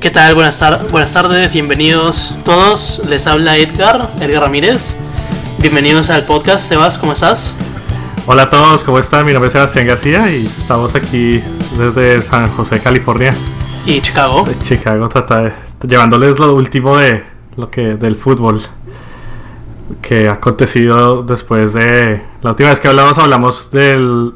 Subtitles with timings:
[0.00, 0.34] ¿Qué tal?
[0.34, 3.02] Buenas, tar buenas tardes, bienvenidos todos.
[3.10, 4.96] Les habla Edgar, Edgar Ramírez.
[5.58, 6.66] Bienvenidos al podcast.
[6.66, 7.54] Sebas, ¿cómo estás?
[8.24, 9.26] Hola a todos, ¿cómo están?
[9.26, 11.42] Mi nombre es Sebastián García y estamos aquí
[11.76, 13.34] desde San José, California.
[13.84, 14.44] Y Chicago.
[14.44, 15.52] De Chicago, trata de,
[15.86, 17.22] llevándoles lo último de
[17.56, 18.62] lo que del fútbol
[20.00, 24.32] que ha acontecido después de la última vez que hablamos hablamos del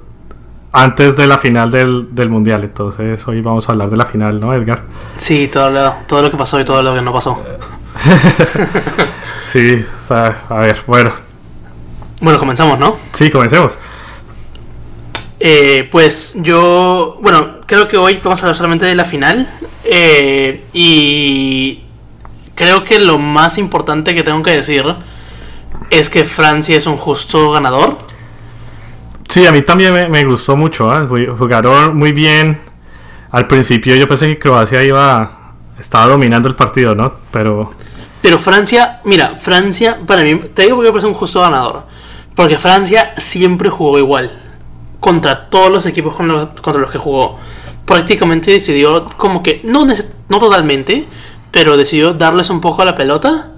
[0.74, 2.64] antes de la final del, del mundial.
[2.64, 4.82] Entonces hoy vamos a hablar de la final no Edgar
[5.16, 7.42] sí todo lo, todo lo que pasó y todo lo que no pasó.
[9.46, 11.12] Sí o sea, a ver bueno.
[12.20, 13.72] Bueno comenzamos no sí comencemos.
[15.38, 19.48] Eh, pues yo bueno creo que hoy vamos a hablar solamente de la final
[19.84, 21.84] eh, y
[22.56, 24.84] creo que lo más importante que tengo que decir
[25.90, 27.96] es que Francia es un justo ganador.
[29.28, 30.92] Sí, a mí también me, gustó mucho.
[30.96, 31.26] ¿eh?
[31.38, 32.58] Jugaron muy bien.
[33.30, 35.30] Al principio yo pensé que Croacia iba.
[35.78, 37.12] Estaba dominando el partido, ¿no?
[37.30, 37.72] Pero.
[38.22, 41.84] Pero Francia, mira, Francia, para mí, te digo porque me parece un justo ganador.
[42.34, 44.30] Porque Francia siempre jugó igual.
[45.00, 47.38] Contra todos los equipos contra los que jugó.
[47.84, 51.06] Prácticamente decidió, como que, no, no totalmente,
[51.50, 53.53] pero decidió darles un poco a la pelota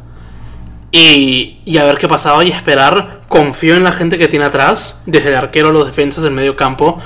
[0.96, 3.20] y, a ver qué pasaba y esperar.
[3.28, 6.98] Confío en la gente que tiene atrás, desde el arquero, los defensas, el medio campo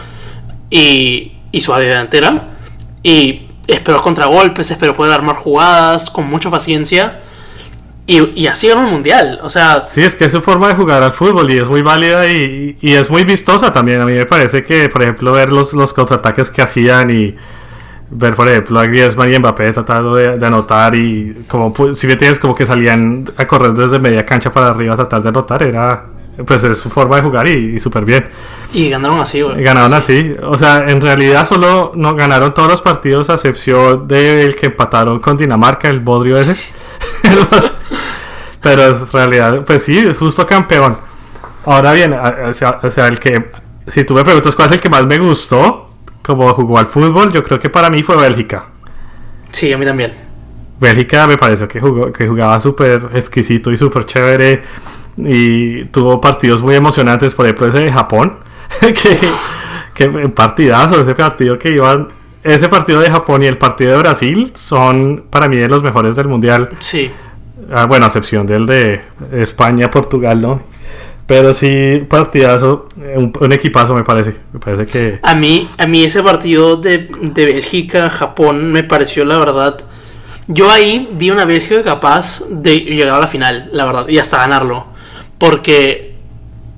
[0.68, 2.48] y, y su delantera.
[3.02, 7.20] Y espero contragolpes, espero poder armar jugadas con mucha paciencia.
[8.06, 9.40] Y, y así ganó el mundial.
[9.42, 9.84] O sea.
[9.86, 12.76] Sí, es que es su forma de jugar al fútbol y es muy válida y,
[12.80, 14.00] y es muy vistosa también.
[14.00, 17.34] A mí me parece que, por ejemplo, ver los, los contraataques que hacían y
[18.10, 22.18] ver por ejemplo a Griezmann y Mbappé tratando de, de anotar y como si bien
[22.18, 25.62] tienes como que salían a correr desde media cancha para arriba a tratar de anotar
[25.62, 26.06] era
[26.44, 28.28] pues es su forma de jugar y, y súper bien
[28.72, 29.62] y ganaron así güey.
[29.62, 30.34] Ganaron así.
[30.42, 35.20] o sea en realidad solo no ganaron todos los partidos a excepción del que empataron
[35.20, 36.72] con Dinamarca el bodrio ese.
[38.62, 40.96] Pero en realidad pues sí es justo campeón.
[41.64, 43.50] Ahora bien o sea, o sea el que
[43.86, 45.89] si tú me preguntas cuál es el que más me gustó
[46.22, 48.66] como jugó al fútbol, yo creo que para mí fue Bélgica.
[49.50, 50.12] Sí, a mí también.
[50.80, 54.62] Bélgica me pareció que, jugó, que jugaba súper exquisito y súper chévere.
[55.16, 58.38] Y tuvo partidos muy emocionantes, por ejemplo ese de Japón.
[58.80, 59.18] que,
[59.94, 62.08] que partidazo, ese partido que iban.
[62.42, 66.16] Ese partido de Japón y el partido de Brasil son para mí de los mejores
[66.16, 66.70] del mundial.
[66.78, 67.10] Sí.
[67.70, 70.62] Ah, bueno, a excepción del de España, Portugal, ¿no?
[71.30, 74.34] Pero sí, partidazo, un, un, equipazo me parece.
[74.52, 75.20] Me parece que.
[75.22, 79.78] A mí, a mí ese partido de, de Bélgica, Japón, me pareció la verdad.
[80.48, 84.38] Yo ahí vi una Bélgica capaz de llegar a la final, la verdad, y hasta
[84.38, 84.88] ganarlo.
[85.38, 86.16] Porque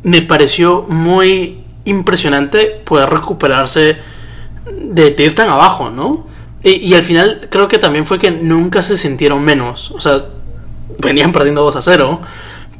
[0.02, 3.96] me pareció muy impresionante poder recuperarse
[4.70, 6.26] de, de ir tan abajo, ¿no?
[6.62, 9.92] Y, y, al final creo que también fue que nunca se sintieron menos.
[9.92, 10.26] O sea,
[10.98, 12.20] venían perdiendo 2 a 0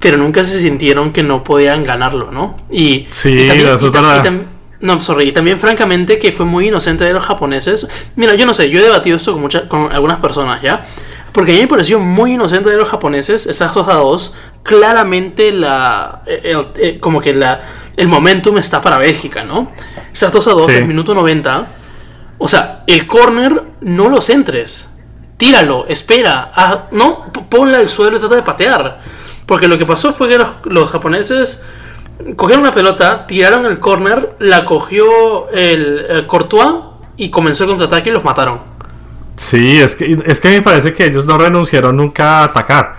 [0.03, 2.57] pero nunca se sintieron que no podían ganarlo, ¿no?
[2.71, 4.41] Y, sí, y también, y, tam
[4.81, 7.87] no, sorry, y también francamente que fue muy inocente de los japoneses.
[8.17, 10.83] Mira, yo no sé, yo he debatido esto con, muchas, con algunas personas, ¿ya?
[11.31, 15.53] Porque a mí me pareció muy inocente de los japoneses, esas 2 a 2, claramente
[15.53, 17.61] la, el, el, como que la,
[17.97, 19.69] el momentum está para Bélgica, ¿no?
[20.13, 20.79] Esas 2 a 2, sí.
[20.79, 21.69] el minuto 90,
[22.39, 24.99] o sea, el corner no lo centres,
[25.37, 29.22] tíralo, espera, ah, no, ponla al suelo y trata de patear.
[29.53, 31.63] Porque lo que pasó fue que los, los japoneses
[32.37, 36.75] cogieron una pelota, tiraron el corner, la cogió el, el, Courtois
[37.19, 38.61] y comenzó el contraataque y los mataron.
[39.37, 42.97] Sí, es que, es que me parece que ellos no renunciaron nunca a atacar.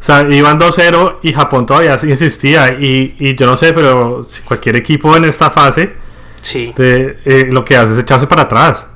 [0.00, 2.78] O sea, iban 2-0 y Japón todavía insistía.
[2.80, 5.92] Y, y, yo no sé, pero cualquier equipo en esta fase
[6.40, 6.72] sí.
[6.74, 8.86] de, eh, lo que hace es echarse para atrás.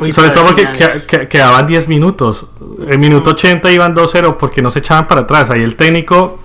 [0.00, 2.46] Uy, Sobre todo porque que, que, quedaban 10 minutos.
[2.88, 5.50] En minuto 80 iban 2-0 porque no se echaban para atrás.
[5.50, 6.40] Ahí el técnico,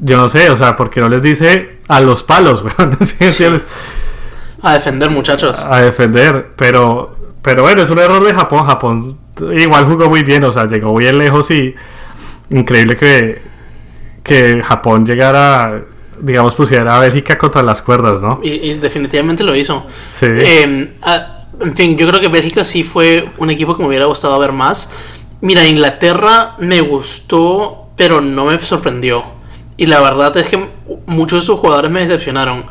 [0.00, 2.64] yo no sé, o sea, porque no les dice a los palos,
[3.00, 3.30] ¿sí?
[3.30, 3.44] Sí.
[4.62, 5.64] A defender, muchachos.
[5.64, 8.66] A defender, pero, pero bueno, es un error de Japón.
[8.66, 9.18] Japón
[9.54, 11.74] igual jugó muy bien, o sea, llegó bien lejos y
[12.50, 13.42] increíble que,
[14.22, 15.84] que Japón llegara
[16.20, 18.38] digamos, pusiera a Bélgica contra las cuerdas, ¿no?
[18.42, 19.84] Y, y definitivamente lo hizo.
[20.16, 20.26] Sí.
[20.28, 24.06] Eh, a, en fin, yo creo que Bélgica sí fue un equipo que me hubiera
[24.06, 24.94] gustado ver más.
[25.40, 29.24] Mira, Inglaterra me gustó, pero no me sorprendió.
[29.76, 30.68] Y la verdad es que
[31.06, 32.64] muchos de sus jugadores me decepcionaron.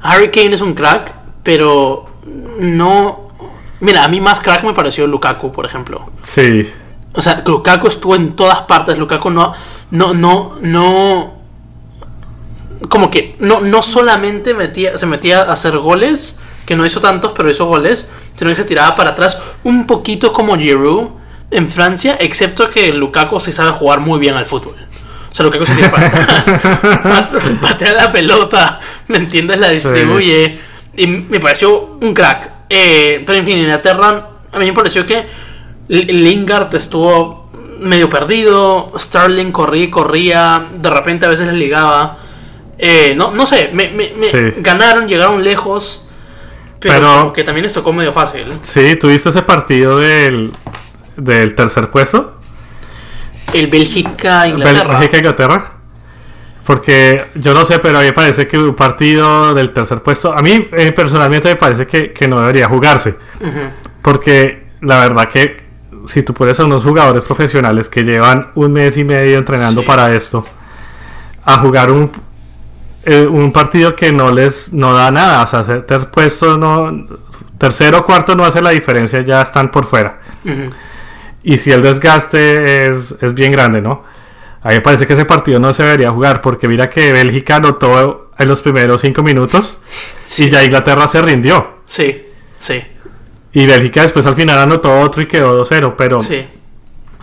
[0.00, 2.06] Harry Kane es un crack, pero
[2.58, 3.30] no.
[3.80, 6.10] Mira, a mí más crack me pareció Lukaku, por ejemplo.
[6.22, 6.70] Sí.
[7.14, 8.98] O sea, Lukaku estuvo en todas partes.
[8.98, 9.52] Lukaku no.
[9.90, 11.34] No, no, no.
[12.88, 17.32] Como que no, no solamente metía, se metía a hacer goles, que no hizo tantos,
[17.34, 21.10] pero hizo goles, sino que se tiraba para atrás un poquito como Giroud,
[21.50, 24.74] en Francia, excepto que Lukaku sí sabe jugar muy bien al fútbol.
[25.32, 27.30] O sea, Lukaku se tiene para
[27.62, 29.58] patea la pelota, ¿me entiendes?
[29.58, 30.58] La distribuye.
[30.94, 32.50] Y me pareció un crack.
[32.68, 35.24] Eh, pero en fin, en Inglaterra, a mí me pareció que
[35.88, 37.50] Lingard estuvo
[37.80, 38.92] medio perdido.
[38.94, 40.66] Sterling corría y corría.
[40.70, 42.18] De repente a veces le ligaba.
[42.76, 43.90] Eh, no, no sé, me,
[44.58, 46.10] ganaron, llegaron lejos.
[46.78, 48.52] Pero, que también les tocó medio fácil.
[48.60, 50.52] Sí, tuviste ese partido del,
[51.16, 52.41] del tercer puesto.
[53.52, 54.98] El Bélgica-Inglaterra.
[54.98, 55.72] Bélgica-Inglaterra.
[56.64, 60.32] Porque yo no sé, pero a mí me parece que un partido del tercer puesto,
[60.32, 63.16] a mí eh, personalmente me parece que, no debería jugarse.
[64.00, 65.62] Porque la verdad que
[66.06, 70.14] si tú pones a unos jugadores profesionales que llevan un mes y medio entrenando para
[70.14, 70.44] esto,
[71.44, 72.12] a jugar un,
[73.04, 77.06] eh, un partido que no les no da nada, o sea, tercer puesto no,
[77.58, 80.20] tercero o cuarto no hace la diferencia, ya están por fuera.
[81.42, 84.00] Y si el desgaste es, es bien grande, ¿no?
[84.62, 87.56] A mí me parece que ese partido no se debería jugar porque mira que Bélgica
[87.56, 89.78] anotó en los primeros cinco minutos
[90.38, 91.78] y ya Inglaterra se rindió.
[91.84, 92.26] Sí,
[92.58, 92.80] sí.
[93.52, 96.46] Y Bélgica después al final anotó otro y quedó 2-0, pero sí.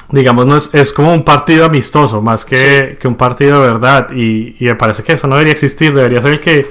[0.10, 4.12] digamos, no es, es, como un partido amistoso más que, que un partido de verdad.
[4.12, 6.69] Y, y, me parece que eso no debería existir, debería ser el que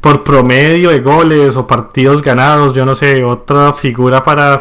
[0.00, 4.60] por promedio de goles o partidos ganados, yo no sé, otra figura para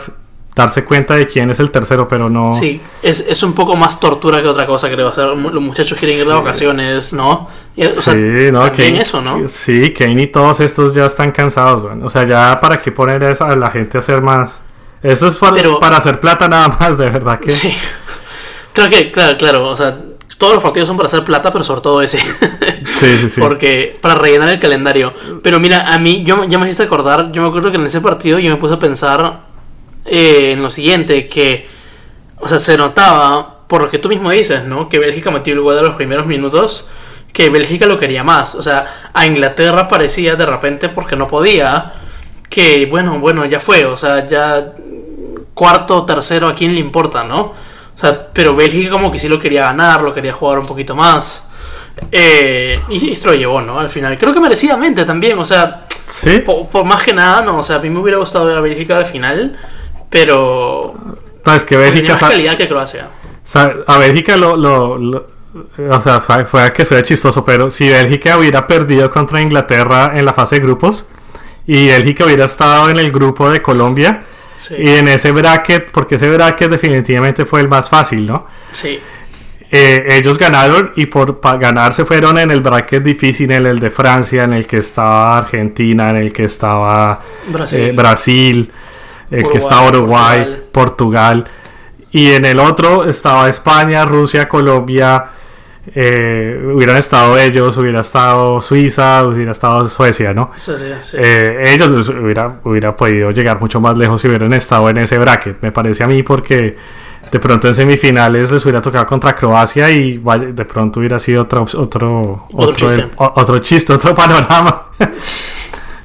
[0.55, 2.53] darse cuenta de quién es el tercero, pero no.
[2.53, 5.09] Sí, es, es un poco más tortura que otra cosa, creo.
[5.09, 7.50] O sea, los muchachos quieren ir de vacaciones, ¿no?
[7.75, 9.47] sí, no, Kane, eso, ¿no?
[9.47, 13.55] Sí, Kane y todos estos ya están cansados, O sea, ya para qué poner a
[13.55, 14.59] la gente a hacer más.
[15.01, 17.50] Eso es para, para hacer plata nada más, de verdad que.
[17.50, 17.75] Sí.
[18.73, 19.69] Claro que, claro, claro.
[19.69, 19.97] O sea,
[20.38, 22.19] todos los partidos son para hacer plata, pero sobre todo ese.
[22.95, 23.41] sí, sí, sí.
[23.41, 25.13] Porque para rellenar el calendario.
[25.41, 28.01] Pero mira, a mí, yo ya me hiciste acordar, yo me acuerdo que en ese
[28.01, 29.41] partido yo me puse a pensar
[30.05, 31.67] eh, en lo siguiente, que,
[32.39, 34.89] o sea, se notaba, por lo que tú mismo dices, ¿no?
[34.89, 36.88] Que Bélgica metió el gol de los primeros minutos,
[37.31, 38.55] que Bélgica lo quería más.
[38.55, 41.94] O sea, a Inglaterra parecía de repente porque no podía,
[42.50, 44.73] que bueno, bueno, ya fue, o sea, ya
[45.53, 47.41] cuarto, tercero, a quién le importa, ¿no?
[47.95, 50.95] O sea, pero Bélgica como que sí lo quería ganar, lo quería jugar un poquito
[50.95, 51.51] más.
[52.11, 53.79] Eh, y, esto lo llevó, ¿no?
[53.79, 54.17] Al final.
[54.17, 56.39] Creo que merecidamente también, o sea, ¿Sí?
[56.39, 58.97] por, más que nada, no, o sea, a mí me hubiera gustado ver a Bélgica
[58.97, 59.57] al final.
[60.13, 60.94] Pero.
[61.44, 62.13] No, es que Bélgica.
[62.13, 63.10] Más calidad que Croacia.
[63.88, 65.27] a Bélgica lo, lo,
[65.89, 70.33] o sea, fue, que sea chistoso, pero si Bélgica hubiera perdido contra Inglaterra en la
[70.33, 71.06] fase de grupos
[71.65, 74.24] y Bélgica hubiera estado en el grupo de Colombia
[74.77, 78.45] y en ese bracket, porque ese bracket definitivamente fue el más fácil, ¿no?
[78.71, 79.00] Sí.
[79.71, 83.89] Eh, ellos ganaron y por ganar se fueron en el bracket difícil, en el de
[83.89, 88.74] Francia, en el que estaba Argentina, en el que estaba Brasil eh,
[89.41, 91.45] que estaba Uruguay, Portugal.
[92.12, 95.25] Y en el otro estaba España, Rusia, Colombia.
[95.95, 100.51] Eh, hubieran estado ellos, hubiera estado Suiza, hubiera estado Suecia, ¿no?
[101.18, 105.57] Eh, ellos hubiera, hubiera podido llegar mucho más lejos si hubieran estado en ese bracket,
[105.62, 106.77] me parece a mí, porque
[107.29, 111.65] de pronto en semifinales les hubiera tocado contra Croacia y de pronto hubiera sido otro,
[111.75, 112.88] otro, otro,
[113.18, 114.89] otro chiste, otro panorama.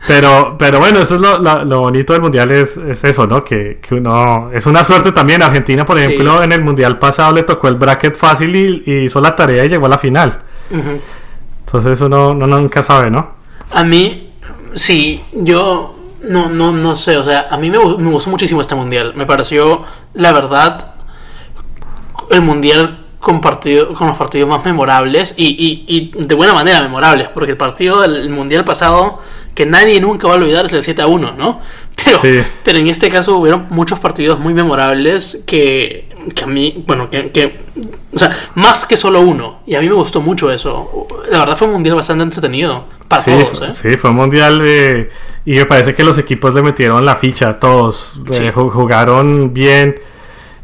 [0.09, 3.45] Pero, pero bueno, eso es lo, lo, bonito del mundial, es, es eso, ¿no?
[3.45, 4.51] Que, que, uno.
[4.53, 5.43] Es una suerte también.
[5.43, 9.37] Argentina, por ejemplo, en el mundial pasado le tocó el bracket fácil y, hizo la
[9.37, 10.39] tarea y llegó a la final.
[10.71, 13.35] Entonces uno, uno, nunca sabe, ¿no?
[13.73, 14.33] A mí,
[14.75, 15.95] sí, yo
[16.27, 19.13] no, no, no sé, o sea, a mí me, me gustó muchísimo este mundial.
[19.15, 19.85] Me pareció,
[20.15, 20.79] la verdad,
[22.31, 27.29] el mundial con, con los partidos más memorables y, y, y, de buena manera memorables,
[27.29, 29.19] porque el partido del mundial pasado
[29.55, 31.61] que nadie nunca va a olvidar es el 7 a 1, ¿no?
[32.05, 32.21] Pero,
[32.63, 37.33] pero en este caso hubieron muchos partidos muy memorables que, que a mí, bueno, que,
[37.33, 37.59] que,
[38.15, 41.09] o sea, más que solo uno, y a mí me gustó mucho eso.
[41.29, 43.73] La verdad fue un mundial bastante entretenido para todos, ¿eh?
[43.73, 44.65] Sí, fue un mundial
[45.45, 49.97] y me parece que los equipos le metieron la ficha a todos, eh, jugaron bien.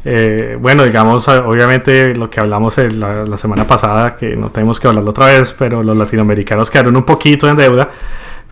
[0.07, 4.87] Eh, bueno, digamos, obviamente lo que hablamos la, la, semana pasada, que no tenemos que
[4.87, 7.89] hablarlo otra vez, pero los latinoamericanos quedaron un poquito en deuda.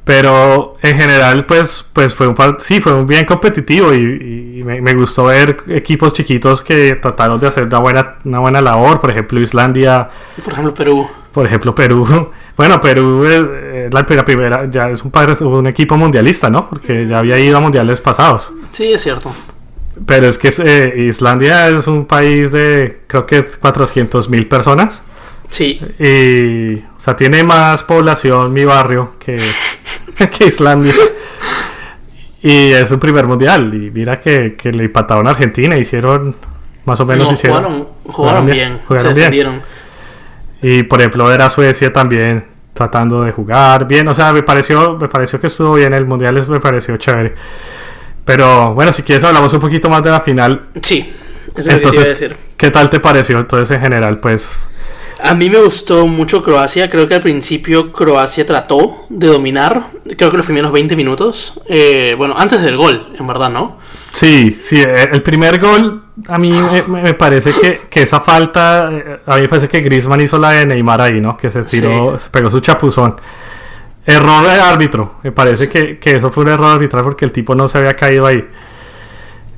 [0.04, 5.26] Pero en general, pues, pues fue un sí, fue un bien competitivo y, me, gustó
[5.26, 9.00] ver equipos chiquitos que trataron de hacer una buena, una buena labor.
[9.00, 10.10] Por ejemplo, Islandia.
[10.44, 11.08] Por ejemplo, Perú.
[11.32, 12.32] Por ejemplo, Perú.
[12.56, 15.12] Bueno, Perú es la primera, ya es un,
[15.48, 16.70] un equipo mundialista, ¿no?
[16.70, 18.52] Porque ya había ido a mundiales pasados.
[18.70, 19.32] Sí, es cierto.
[20.06, 25.02] Pero es que eh, Islandia es un país de, creo que 400 mil personas.
[25.48, 25.80] Sí.
[26.00, 29.38] Y, o sea, tiene más población mi barrio que,
[30.38, 30.96] que Islandia.
[32.42, 33.74] Y es su primer mundial.
[33.74, 35.78] Y mira que, le empataron a Argentina.
[35.78, 36.36] Hicieron
[36.86, 37.64] más o menos No, hicieron.
[37.64, 39.16] jugaron, jugaron bien, jugaron se bien.
[39.16, 39.62] defendieron.
[40.62, 44.08] Y por ejemplo, ver a Suecia también tratando de jugar bien.
[44.08, 47.36] O sea, me pareció, me pareció que estuvo bien el mundial, me pareció chévere.
[48.26, 50.70] Pero bueno, si quieres hablamos un poquito más de la final.
[50.82, 51.14] Sí,
[51.56, 52.38] eso es lo que te iba a Entonces, decir.
[52.58, 54.20] ¿qué tal te pareció entonces en general?
[54.20, 54.50] Pues
[55.20, 56.90] A mí me gustó mucho Croacia.
[56.90, 59.84] Creo que al principio Croacia trató de dominar.
[60.18, 61.54] Creo que los primeros 20 minutos.
[61.68, 63.78] eh, bueno, antes del gol, en verdad, ¿no?
[64.12, 66.52] sí, sí, eh, el primer gol a mí
[66.88, 70.38] me, me parece que, que esa falta, eh, a mí me parece que Griezmann hizo
[70.38, 71.36] la de Neymar ahí, ¿no?
[71.38, 73.20] Que se tiró, se pegó su chapuzón.
[74.06, 77.56] Error de árbitro, me parece que, que eso fue un error arbitral porque el tipo
[77.56, 78.44] no se había caído ahí.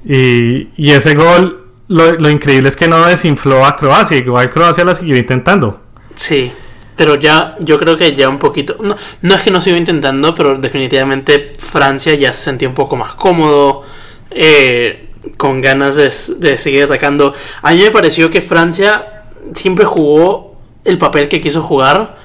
[0.06, 4.86] Y, y ese gol, lo, lo increíble es que no desinfló a Croacia, igual Croacia
[4.86, 5.82] la siguió intentando.
[6.16, 6.52] Sí.
[6.96, 8.78] Pero ya, yo creo que ya un poquito.
[8.82, 12.96] No, no es que no sigo intentando, pero definitivamente Francia ya se sentía un poco
[12.96, 13.84] más cómodo.
[14.32, 15.02] eh,
[15.38, 17.34] con ganas de, de seguir atacando.
[17.62, 19.24] A mí me pareció que Francia
[19.54, 22.18] siempre jugó el papel que quiso jugar.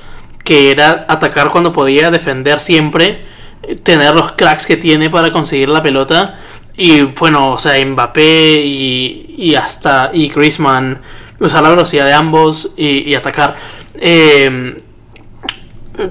[0.50, 3.22] Que era atacar cuando podía, defender siempre.
[3.62, 6.34] eh, Tener los cracks que tiene para conseguir la pelota.
[6.76, 10.10] Y bueno, o sea, Mbappé y, y hasta.
[10.12, 10.98] Y Griezmann.
[11.38, 13.54] Usar la velocidad de ambos y, atacar.
[13.94, 14.76] Eh,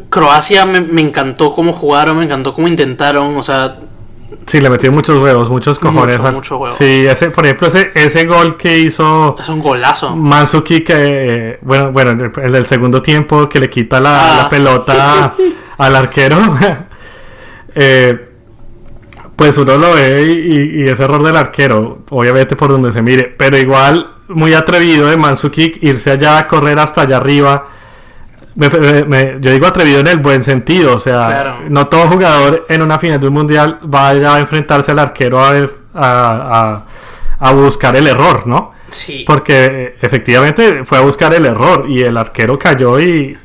[0.10, 3.76] Croacia me, me encantó cómo jugaron, me encantó cómo intentaron, o sea,
[4.46, 6.20] Sí, le metió muchos huevos, muchos cojones.
[6.20, 6.72] Mucho, mucho.
[6.72, 10.16] Sí, ese, por ejemplo, ese, ese gol que hizo es un golazo.
[10.16, 14.44] Mansuki, que, bueno, bueno, el, el del segundo tiempo que le quita la, Ah.
[14.44, 15.36] la pelota
[15.78, 16.38] al arquero.
[17.76, 18.26] eh,
[19.36, 23.34] pues uno lo ve y, y es error del arquero, obviamente por donde se mire,
[23.38, 27.64] pero igual muy atrevido de Mansuki irse allá a correr hasta allá arriba.
[28.56, 31.58] Me- me- me- yo digo atrevido en el buen sentido, o sea, Claro.
[31.70, 35.52] no todo jugador en una final de un mundial va a enfrentarse al arquero a,
[35.52, 36.84] ver- a,
[37.40, 38.74] a- a buscar el error, ¿no?
[38.90, 39.24] Sí.
[39.26, 43.38] Porque efectivamente fue a buscar el error y el arquero cayó y,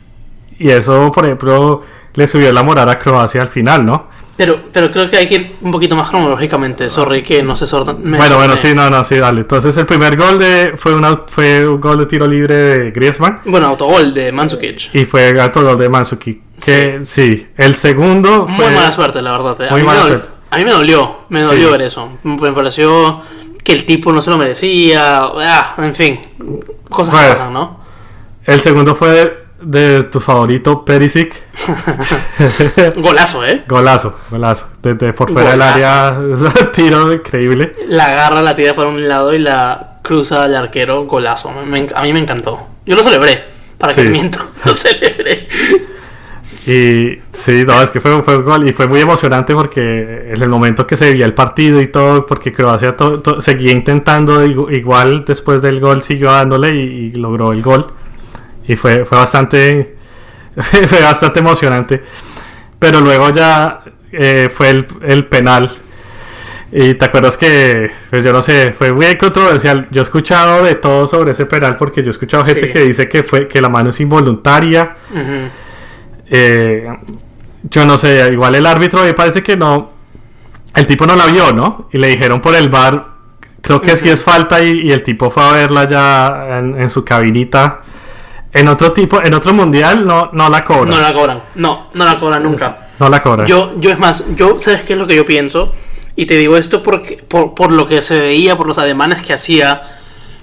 [0.58, 1.82] y eso, por ejemplo,
[2.14, 4.08] le subió la moral a Croacia al final, ¿no?
[4.36, 6.88] Pero, pero creo que hay que ir un poquito más cronológicamente.
[6.88, 7.92] Sorry que no se sorta.
[7.96, 9.42] me bueno, bueno, sí, no, no, sí, dale.
[9.42, 13.40] Entonces el primer gol de fue, una, fue un gol de tiro libre de Griezmann
[13.44, 14.92] Bueno, autogol de Mandzukic.
[14.94, 16.42] y fue gato gol de Mansuki.
[16.64, 17.46] Que sí.
[17.56, 18.66] el segundo fue...
[18.66, 19.60] Muy mala suerte, la verdad.
[19.60, 19.68] eh.
[19.68, 20.28] A Muy mí, mala suerte.
[20.50, 21.72] a mí me dolió, me dolió Sí.
[21.72, 22.18] ver eso.
[22.24, 23.20] Me pareció
[23.62, 25.26] que el tipo no se lo merecía.
[25.26, 26.18] ah, en fin,
[26.90, 27.80] cosas que pasan, ¿no?
[28.44, 31.34] El segundo fue de, tu favorito, Perisic.
[32.96, 33.64] Golazo, ¿eh?
[33.68, 34.68] Golazo, golazo.
[34.82, 36.18] Desde por fuera del área,
[36.72, 37.72] tiro increíble.
[37.88, 41.04] La agarra, la tira para un lado y la cruza al arquero.
[41.04, 41.50] Golazo.
[41.66, 42.58] Me- a mí me encantó.
[42.86, 43.44] Yo lo celebré.
[43.78, 44.08] Para que Sí.
[44.08, 44.38] miento.
[44.64, 45.48] Lo celebré.
[46.66, 50.40] Y sí, no, es que fue, fue un gol y fue muy emocionante porque en
[50.42, 54.44] el momento que se vivía el partido y todo, porque Croacia to- to- seguía intentando,
[54.46, 57.86] igu- igual después del gol siguió dándole y, y logró el gol.
[58.66, 59.96] Y fue, fue bastante
[60.56, 62.02] fue bastante emocionante.
[62.78, 63.80] Pero luego ya
[64.12, 65.70] eh, fue el, el penal.
[66.76, 69.86] Y te acuerdas que, pues yo no sé, fue muy controversial.
[69.92, 72.72] Yo he escuchado de todo sobre ese penal porque yo he escuchado gente Sí.
[72.72, 74.94] que dice que fue que la mano es involuntaria.
[76.30, 76.88] Eh,
[77.70, 79.92] yo no sé, igual el árbitro me parece que no.
[80.74, 81.88] El tipo no la vio, ¿no?
[81.92, 83.06] Y le dijeron por el bar,
[83.60, 86.90] creo que sí es falta y, y el tipo fue a verla ya en, en
[86.90, 87.82] su cabinita.
[88.54, 90.90] En otro tipo, en otro mundial no, no la cobra.
[90.94, 91.42] No la cobran.
[91.56, 92.78] No, no la cobran nunca.
[93.00, 93.44] No la cobra.
[93.46, 95.72] Yo, yo es más, yo, ¿sabes qué es lo que yo pienso?
[96.16, 99.32] Y te digo esto porque, por, por lo que se veía, por los ademanes que
[99.32, 99.82] hacía.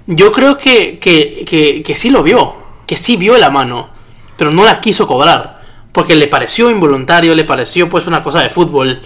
[0.08, 2.54] Yo creo que, que, que, que sí lo vio,
[2.86, 3.90] que sí vio la mano,
[4.36, 5.62] pero no la quiso cobrar.
[5.94, 9.00] Porque le pareció involuntario, le pareció pues una cosa de fútbol.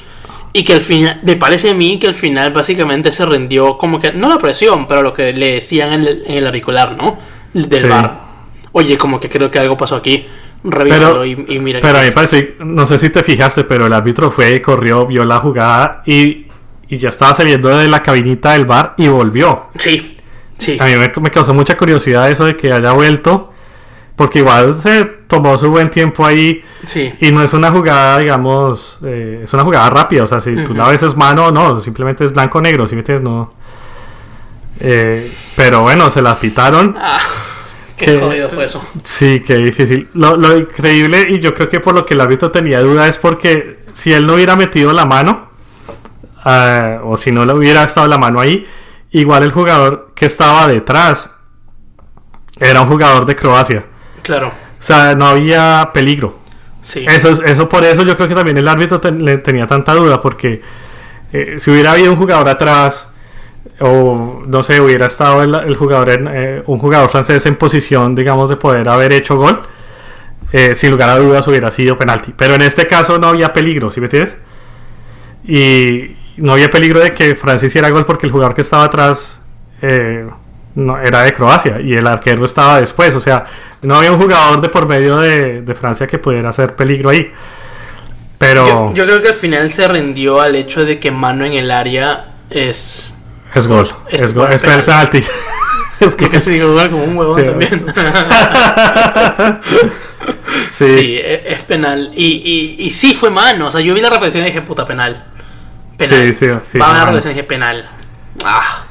[0.54, 4.00] Y que al final, me parece a mí que al final básicamente se rindió como
[4.00, 7.18] que, no la presión, pero lo que le decían en el, en el auricular, ¿no?
[7.54, 7.88] Del Sí.
[7.88, 8.25] bar.
[8.78, 10.26] Oye, como que creo que algo pasó aquí.
[10.66, 13.94] Revísalo y, y mira Pero a mí parece, no sé si te fijaste, pero el
[13.94, 16.48] árbitro fue, corrió, vio la jugada y,
[16.90, 19.68] y ya estaba saliendo de la cabinita del bar y volvió.
[19.78, 20.18] Sí,
[20.58, 20.78] sí.
[20.78, 23.54] A mí me, me causó mucha curiosidad eso de que haya vuelto,
[24.18, 27.14] porque igual se tomó su buen tiempo ahí Sí.
[27.22, 30.74] y no es una jugada, digamos, eh, es una jugada rápida, o sea, si tú
[30.74, 33.54] la ves es mano, no, simplemente es blanco-negro, si me entiendes, no.
[34.82, 36.96] Eh, pero bueno, se la pitaron.
[37.00, 37.20] Ah,
[37.98, 38.82] qué Que- jodido fue eso.
[39.04, 40.10] Sí, qué difícil.
[40.14, 43.18] Lo, lo increíble, y yo creo que por lo que el árbitro tenía duda, es
[43.18, 45.50] porque si él no hubiera metido la mano,
[46.44, 48.66] ah, o si no le hubiera estado la mano ahí,
[49.12, 51.32] igual el jugador que estaba detrás
[52.60, 53.86] era un jugador de Croacia.
[54.22, 54.48] Claro,
[54.80, 56.40] O sea, no había peligro.
[56.82, 57.06] sí.
[57.08, 59.94] Eso, es- eso por eso yo creo que también el árbitro ten- le tenía tanta
[59.94, 60.62] duda, porque
[61.34, 63.12] eh, si hubiera habido un jugador atrás,
[63.80, 68.16] o no sé, hubiera estado el, el jugador en, eh, un jugador francés en posición,
[68.16, 69.64] digamos, de poder haber hecho gol,
[70.52, 72.34] eh, sin lugar a dudas hubiera sido penalti.
[72.38, 74.38] Pero en este caso no había peligro, ¿sí me entiendes?
[75.48, 79.40] Y no había peligro de que Francia hiciera gol porque el jugador que estaba atrás
[79.82, 80.28] eh,
[80.76, 83.14] no, era de Croacia y el arquero estaba después.
[83.16, 83.46] O sea,
[83.82, 87.32] no había un jugador de por medio de, de Francia que pudiera hacer peligro ahí.
[88.38, 91.54] Pero Yo, yo creo que al final se rindió al hecho de que mano en
[91.54, 93.25] el área es.
[93.56, 94.84] Es gol, es es, gol, gol es penal.
[94.84, 95.24] penalti.
[95.98, 96.34] Es Que gol.
[96.34, 97.46] casi digo igual como un huevón Sí.
[97.46, 97.86] también.
[100.70, 100.94] sí.
[100.94, 102.12] Sí, e- es penal.
[102.16, 102.26] Y,
[102.80, 103.68] y, y sí fue mano.
[103.68, 105.24] O sea, yo vi la repetición y dije, puta, penal.
[105.98, 106.34] Penal.
[106.34, 107.90] Sí, sí, sí, Va a la repetición y dije, penal.
[108.44, 108.84] Ah.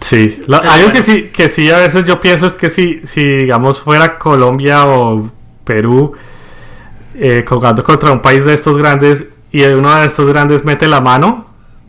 [0.00, 0.92] Sí, La- algo bueno.
[0.92, 4.84] que sí, que sí a veces yo pienso es que si, si digamos fuera Colombia
[4.86, 5.30] o
[5.64, 6.14] Perú
[7.14, 11.00] eh, jugando contra un país de estos grandes y uno de estos grandes mete la
[11.00, 11.45] mano,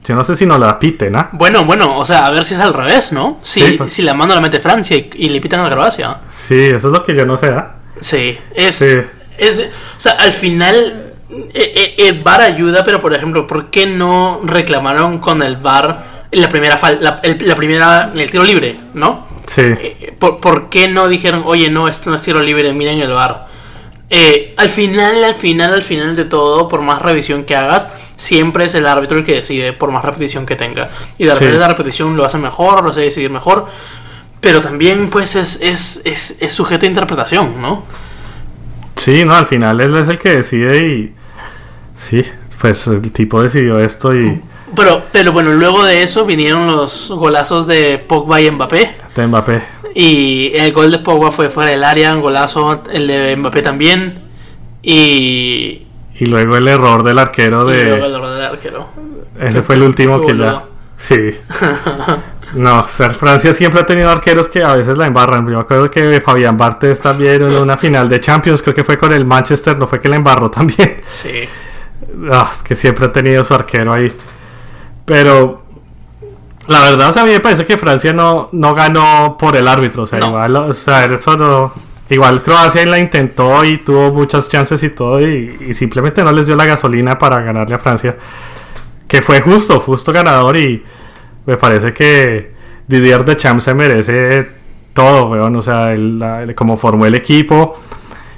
[0.08, 1.30] yo no sé si no la piten, ¿ah?
[1.34, 3.40] Bueno, bueno, o sea, a ver si es al revés, ¿no?
[3.44, 3.94] Si, Sí, pues.
[3.94, 6.18] si la mano la mete Francia y, y le pitan a Croacia.
[6.30, 7.76] Sí, eso es lo que yo no sé, ¿ah?
[8.00, 8.76] Sí, es.
[8.76, 8.98] Sí.
[9.38, 11.14] es de- o sea, al final.
[11.30, 16.26] eh, eh, el VAR ayuda, pero por ejemplo, ¿por qué no reclamaron con el VAR
[16.32, 19.28] la primera fal- la, el, la primera el tiro libre, ¿no?
[19.48, 23.00] Sí, Eh, ¿Por, por qué no dijeron, oye, no, esto no es tiro libre, miren
[23.02, 23.47] el VAR?
[24.10, 28.64] Eh, al final, al final, al final de todo, por más revisión que hagas, siempre
[28.66, 30.90] es el árbitro el que decide por más repetición que tenga.
[31.18, 31.60] Y de repente Sí.
[31.60, 33.68] la repetición lo hace mejor, lo hace decidir mejor.
[34.40, 37.84] Pero también, pues, es, es, es, es sujeto a interpretación, ¿no?
[38.96, 41.14] sí, no, al final él es el que decide y
[41.96, 42.24] sí,
[42.60, 44.42] pues el tipo decidió esto y
[44.75, 48.97] Pero, pero bueno, luego de eso vinieron los golazos de Pogba y Mbappé.
[49.15, 49.63] de Mbappé.
[49.95, 54.21] Y el gol de Pogba fue fuera del área, un golazo, el de Mbappé también.
[54.83, 55.88] Y,
[56.19, 57.83] Y luego el error del arquero y de...
[57.86, 58.88] luego el error del arquero.
[59.39, 60.63] Ese fue el último que ya.
[60.97, 61.31] Sí.
[62.53, 65.45] No, o sea, Francia siempre ha tenido arqueros que a veces la embarran.
[65.45, 68.97] Yo me acuerdo que Fabián Bartes también en una final de Champions, creo que fue
[68.97, 71.01] con el Manchester, no fue que la embarró también.
[71.06, 71.43] Sí.
[72.32, 74.12] Ah, que siempre ha tenido su arquero ahí.
[75.08, 75.63] Pero
[76.67, 79.67] la verdad, o sea, a mí me parece que Francia no, no ganó por el
[79.67, 80.04] árbitro.
[80.04, 80.28] O sea, No.
[80.28, 81.72] igual, o sea, eso no.
[82.10, 86.46] Igual Croacia la intentó y tuvo muchas chances y todo, y, y simplemente no les
[86.46, 88.15] dio la gasolina para ganarle a Francia.
[89.08, 90.84] Que fue justo, justo ganador, y
[91.46, 92.52] me parece que
[92.88, 94.48] Didier Deschamps se merece
[94.93, 95.56] todo, weón.
[95.56, 97.78] O sea, el- la- como formó el equipo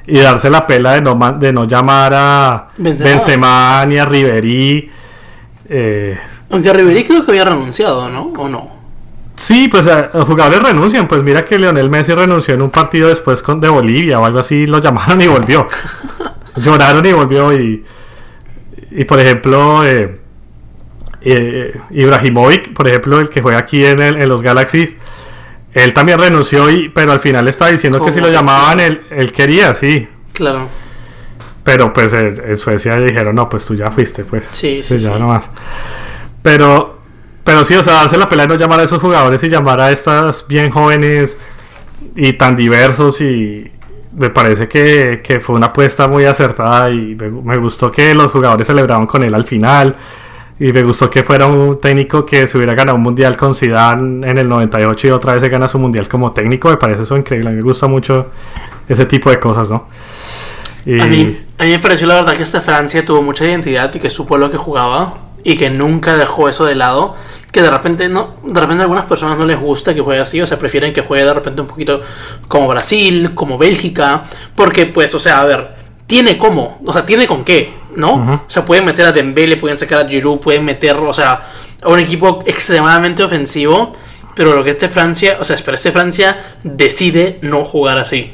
[0.08, 3.10] y darse la pela de no, de no llamar a Benzema.
[3.10, 4.91] Benzema, ni a Ribery.
[5.71, 6.17] eh,
[6.51, 8.31] Aunque Ribery creo que había renunciado, ¿no?
[8.38, 8.79] ¿O no?
[9.35, 11.07] Sí, pues eh, los jugadores renuncian.
[11.07, 14.39] Pues mira que Lionel Messi renunció en un partido después con, de Bolivia o algo
[14.39, 14.65] así.
[14.67, 15.67] Lo llamaron y volvió.
[16.57, 17.53] Lloraron y volvió.
[17.53, 17.85] Y,
[18.91, 20.19] y por ejemplo, eh,
[21.21, 24.95] eh, Ibrahimovic, por ejemplo, el que juega aquí en, el- en los Galaxies,
[25.73, 29.31] él también renunció, y, pero al final estaba diciendo que si lo llamaban, él, él
[29.31, 30.07] quería, sí.
[30.33, 30.67] Claro.
[31.63, 34.45] Pero pues en, en Suecia le dijeron, no, pues tú ya fuiste, pues.
[34.51, 35.19] Sí, sí, Pues ya sí.
[35.19, 35.49] no más.
[36.41, 36.99] Pero,
[37.43, 39.80] pero sí, o sea, darse la pelea de no llamar a esos jugadores y llamar
[39.82, 41.38] a estas bien jóvenes
[42.15, 43.69] y tan diversos y
[44.15, 48.32] me parece que, que fue una apuesta muy acertada y me, me gustó que los
[48.32, 49.95] jugadores celebraron con él al final
[50.60, 54.30] y me gustó que fuera un técnico que se hubiera ganado un mundial con Zidane
[54.30, 57.15] en el 98 y otra vez se gana su mundial como técnico, me parece eso
[57.15, 58.28] increíble, a mí me gusta mucho
[58.89, 59.88] ese tipo de cosas, ¿no?
[60.86, 63.93] Y- A mí, a mí me pareció la verdad que esta Francia tuvo mucha identidad
[63.93, 67.15] y que supo lo que jugaba y que nunca dejó eso de lado.
[67.52, 70.39] Que de repente no, de repente a algunas personas no les gusta que juegue así,
[70.39, 71.99] o sea, prefieren que juegue de repente un poquito
[72.47, 74.23] como Brasil, como Bélgica,
[74.54, 75.69] porque pues, o sea, a ver,
[76.06, 78.13] tiene cómo, o sea, tiene con qué, ¿no?
[78.13, 78.32] Ujú.
[78.34, 81.41] O sea, pueden meter a Dembele, pueden sacar a Giroud, pueden meter, o sea,
[81.82, 83.95] a un equipo extremadamente ofensivo,
[84.36, 88.32] pero lo que este Francia, o sea, espera, este Francia decide no jugar así.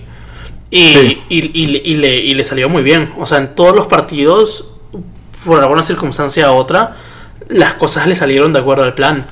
[0.71, 1.23] Y, Sí.
[1.29, 3.09] y, y le- y le, y le salió muy bien.
[3.17, 4.74] O sea, en todos los partidos,
[5.45, 6.95] por alguna circunstancia u otra,
[7.49, 9.25] las cosas le salieron de acuerdo al plan.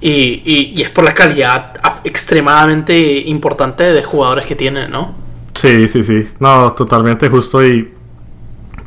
[0.00, 5.14] Y, y- y es por la calidad extremadamente importante de jugadores que tiene, ¿no?
[5.54, 6.26] Sí, sí, sí.
[6.40, 7.92] No, totalmente justo y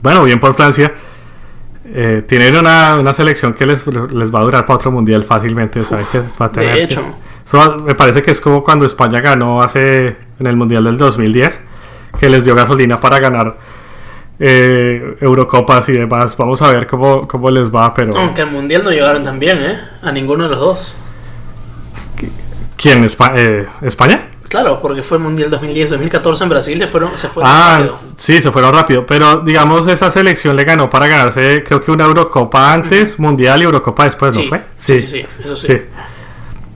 [0.01, 0.93] bueno, bien por Francia.
[1.87, 5.79] Eh, tienen una, una selección que les, les va a durar para otro mundial fácilmente.
[6.11, 7.03] que va a tener de que- hecho.
[7.45, 11.59] Eso me parece que es como cuando España ganó hace en el mundial del 2010,
[12.19, 13.55] que les dio gasolina para ganar
[14.39, 16.35] eh, Eurocopas y demás.
[16.37, 19.57] Vamos a ver cómo, cómo les va, pero Aunque al mundial no llegaron tan bien,
[19.61, 19.79] ¿eh?
[20.01, 20.95] A ninguno de los dos.
[22.77, 23.03] ¿quién?
[23.03, 24.29] Espa- eh, ¿España?
[24.49, 27.97] Claro, porque fue el mundial 2010-2014 en Brasil, se fueron, se fueron Ah, rápido.
[28.17, 29.05] sí, se fueron rápido.
[29.05, 33.63] Pero digamos, esa selección le ganó para ganarse, creo que una Eurocopa antes, Mundial y
[33.63, 34.61] Eurocopa después, ¿no Sí, fue?
[34.77, 35.81] sí, sí, sí, eso sí.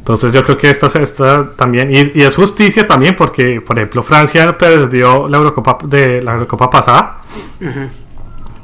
[0.10, 4.02] Entonces yo creo que esta, esta también, y, y, es justicia también porque, por ejemplo,
[4.02, 7.22] Francia perdió la Eurocopa, de, la Eurocopa pasada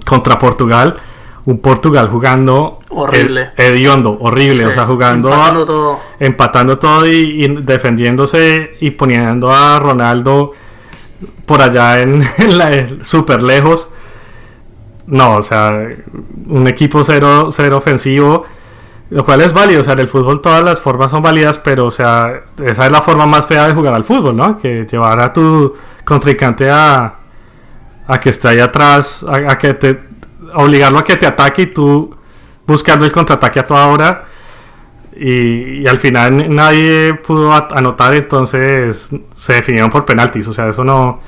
[0.03, 0.97] contra Portugal.
[1.45, 7.47] Un Portugal jugando horrible, hediondo, horrible, o sea, jugando empatando todo, empatando todo y, y,
[7.61, 10.51] defendiéndose y poniendo a Ronaldo
[11.45, 13.87] por allá en, en la súper lejos.
[15.05, 15.89] No, o sea,
[16.47, 18.47] un equipo cero, cero ofensivo
[19.09, 21.85] lo cual es válido, o sea, en el fútbol todas las formas son válidas, pero,
[21.85, 24.57] o sea, esa es la forma más fea de jugar al fútbol, ¿no?
[24.57, 27.13] Que llevar a tu contrincante a,
[28.07, 29.99] a que esté ahí atrás, a, que te.
[30.55, 32.15] obligarlo a que te ataque y tú
[32.65, 34.25] buscando el contraataque a toda hora.
[35.17, 40.83] Y, y al final nadie pudo anotar, entonces se definieron por penaltis, o sea, eso
[40.83, 41.21] no.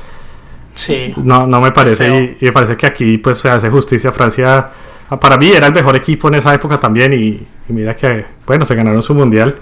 [0.74, 1.14] Sí.
[1.18, 4.12] No, no me parece, y, y, me parece que aquí, pues, se hace justicia.
[4.12, 4.70] Francia
[5.16, 7.28] para mí era el mejor equipo en esa época también y,
[7.70, 9.56] y mira que, bueno, se ganaron su mundial.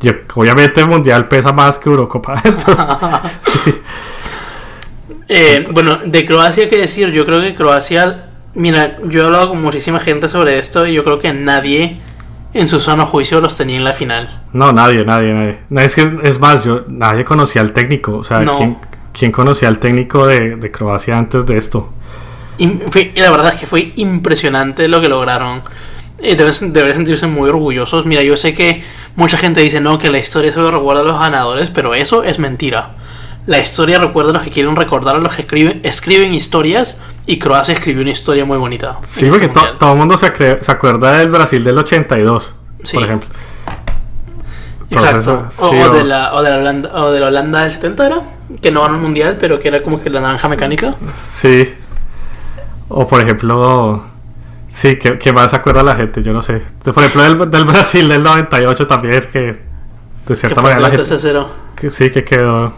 [0.00, 2.40] Yo, obviamente el mundial pesa más que Eurocopa.
[2.44, 2.86] Entonces,
[3.64, 3.74] sí.
[5.28, 7.10] eh, bueno, de Croacia, ¿qué decir?
[7.10, 11.04] Yo creo que Croacia, mira, yo he hablado con muchísima gente sobre esto y yo
[11.04, 12.00] creo que nadie
[12.54, 14.28] en su sano juicio los tenía en la final.
[14.52, 15.86] No, nadie, nadie, nadie.
[15.86, 18.16] Es, que, es más, yo nadie conocía al técnico.
[18.16, 18.56] O sea, No.
[18.56, 18.76] ¿quién,
[19.12, 21.92] quién conocía al técnico de, de Croacia antes de esto?
[22.60, 25.62] Y, fue- la verdad es que fue impresionante lo que lograron.
[26.22, 28.04] Eh, deben, deberían sentirse muy orgullosos.
[28.06, 28.82] Mira, yo sé que
[29.16, 32.38] mucha gente dice no, que la historia solo recuerda a los ganadores, pero eso es
[32.38, 32.90] mentira.
[33.46, 37.38] La historia recuerda a los que quieren recordar, a los que escriben, escriben historias, y
[37.38, 38.98] Croacia escribió una historia muy bonita.
[39.02, 42.52] Sí, en porque este to- todo el mundo se, acuerda del Brasil del 82,
[42.84, 42.96] Sí.
[42.96, 43.28] por ejemplo.
[44.90, 45.16] Exacto.
[45.18, 47.60] Entonces, O, sí, o o- de la, o, de la Holanda, o de la Holanda
[47.62, 48.20] del 70 era,
[48.60, 50.94] que no ganó el mundial, pero que era como que la naranja mecánica.
[51.32, 51.72] Sí.
[52.92, 54.02] O por ejemplo,
[54.68, 56.62] sí, que, que más se acuerda la gente, yo no sé.
[56.84, 59.58] Por ejemplo, del, del Brasil del 98 también, que
[60.26, 61.02] de cierta manera la gente...
[61.04, 61.46] 3-0.
[61.76, 62.72] Que sí, que quedó...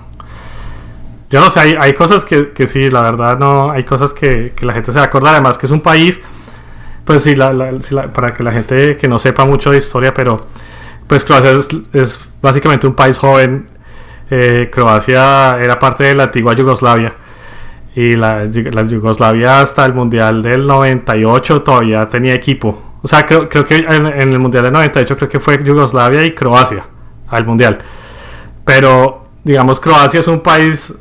[1.30, 4.52] Yo no sé, hay, hay cosas que, que sí, la verdad no, hay cosas que,
[4.54, 6.20] que la gente se va a acordar, además que es un país,
[7.06, 9.78] pues sí, la- la- sí, la- para que la gente que no sepa mucho de
[9.78, 10.36] historia, pero
[11.06, 13.68] pues Croacia es, es básicamente un país joven,
[14.34, 17.14] Eh, Croacia era parte de la antigua Yugoslavia.
[17.94, 22.80] Y la, Yu- la Yugoslavia hasta el Mundial del 98 todavía tenía equipo.
[23.02, 26.24] O sea, creo, creo que en, en el Mundial del 98 creo que fue Yugoslavia
[26.24, 26.86] y Croacia
[27.28, 27.78] al Mundial.
[28.64, 30.94] Pero, digamos, Croacia es un país,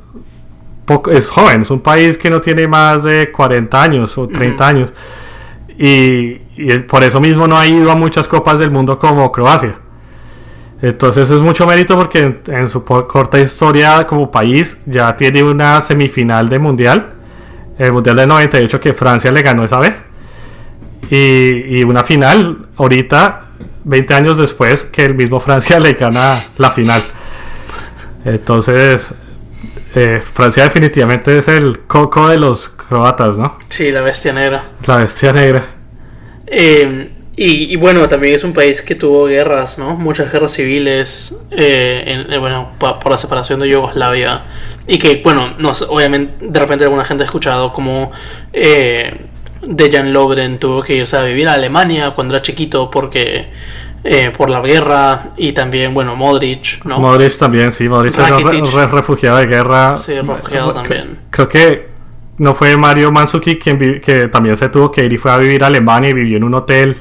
[0.86, 4.68] poco, es joven, es un país que no tiene más de 40 años o 30
[4.68, 4.94] años.
[5.78, 9.76] Y, y por eso mismo no ha ido a muchas copas del mundo como Croacia.
[10.82, 15.82] Entonces es mucho mérito porque en, en su corta historia como país ya tiene una
[15.82, 17.14] semifinal de mundial.
[17.78, 20.02] El mundial del 98 que Francia le ganó esa vez.
[21.10, 23.48] Y, y una final ahorita,
[23.84, 27.02] 20 años después, que el mismo Francia le gana la final.
[28.26, 29.14] Entonces,
[29.96, 33.58] eh, Francia definitivamente es el coco de los croatas, ¿no?
[33.70, 34.64] Sí, la bestia negra.
[34.86, 35.66] La bestia negra.
[36.48, 37.11] Eh,
[37.44, 39.96] y, y bueno, también es un país que tuvo guerras, ¿no?
[39.96, 44.42] Muchas guerras civiles, eh, en- eh, bueno, pa- por la separación de Yugoslavia.
[44.88, 48.12] Y que, bueno, no sé, obviamente, de repente alguna gente ha escuchado como
[48.54, 49.26] eh,
[49.64, 53.46] Dejan Lovren tuvo que irse a vivir a Alemania cuando era chiquito porque
[54.04, 55.32] eh, por la guerra.
[55.38, 57.00] Y también, bueno, Modric, ¿no?
[57.00, 58.74] Modric también, sí, Modric es re- Rakitic.
[58.74, 59.96] re- refugiado de guerra.
[59.96, 61.20] Sí, refugiado también.
[61.30, 61.90] Creo que
[62.40, 65.64] no fue Mario Mandzukic quien que también se tuvo que ir y fue a vivir
[65.64, 66.98] a Alemania y vivió en un hotel.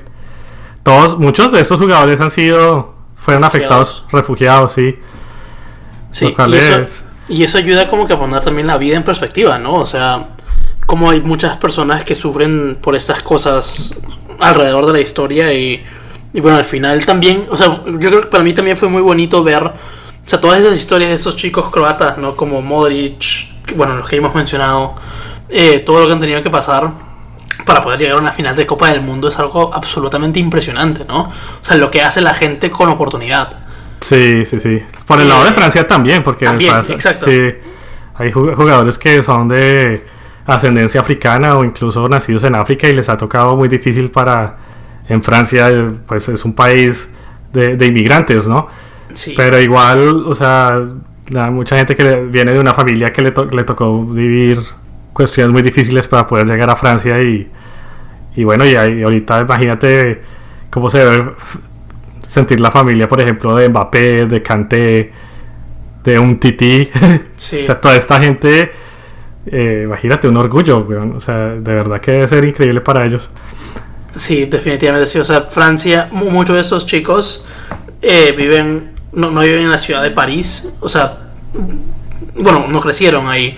[0.82, 3.88] Todos, muchos de estos jugadores han sido, fueron Refugiados.
[3.88, 4.98] afectados, refugiados, sí.
[6.10, 9.04] Sí, y eso, es- y eso ayuda como que a poner también la vida en
[9.04, 9.74] perspectiva, ¿no?
[9.74, 10.30] O sea,
[10.86, 13.94] como hay muchas personas que sufren por estas cosas
[14.40, 15.84] alrededor de la historia y,
[16.32, 19.02] y bueno, al final también, o sea, yo creo que para mí también fue muy
[19.02, 19.72] bonito ver, o
[20.24, 22.34] sea, todas esas historias de esos chicos croatas, ¿no?
[22.34, 24.94] Como Modric, bueno, los que hemos mencionado,
[25.48, 26.90] eh, todo lo que han tenido que pasar
[27.64, 31.22] para poder llegar a una final de Copa del Mundo es algo absolutamente impresionante, ¿no?
[31.22, 33.64] O sea, lo que hace la gente con oportunidad.
[34.00, 34.82] Sí, sí, sí.
[35.06, 37.26] Por el lado de Francia también, porque También, Francia- exacto.
[37.26, 37.52] sí,
[38.16, 40.04] hay ju- jugadores que son de
[40.46, 44.56] ascendencia africana o incluso nacidos en África y les ha tocado muy difícil para
[45.08, 47.12] en Francia, eh, pues es un país
[47.52, 48.68] de, de inmigrantes, ¿no?
[49.12, 49.34] Sí.
[49.36, 50.80] Pero igual, o sea,
[51.50, 54.60] mucha gente que viene de una familia que le, to- le tocó vivir
[55.20, 57.46] cuestiones muy difíciles para poder llegar a Francia y,
[58.36, 60.22] y bueno, y, ahí- ahorita imagínate
[60.70, 61.32] cómo se debe
[62.26, 65.12] sentir la familia, por ejemplo, de Mbappé, de Kanté,
[66.04, 66.88] de un Titi.
[67.36, 67.60] Sí.
[67.62, 68.70] o sea, toda esta gente,
[69.46, 71.16] eh, imagínate, un orgullo, weón.
[71.16, 73.28] O sea, de verdad que debe ser increíble para ellos.
[74.14, 75.18] Sí, definitivamente sí.
[75.18, 77.46] O sea, Francia, mu- muchos de esos chicos
[78.02, 81.18] eh, viven, no, no viven en la ciudad de París, o sea,
[82.36, 83.56] bueno, no crecieron ahí.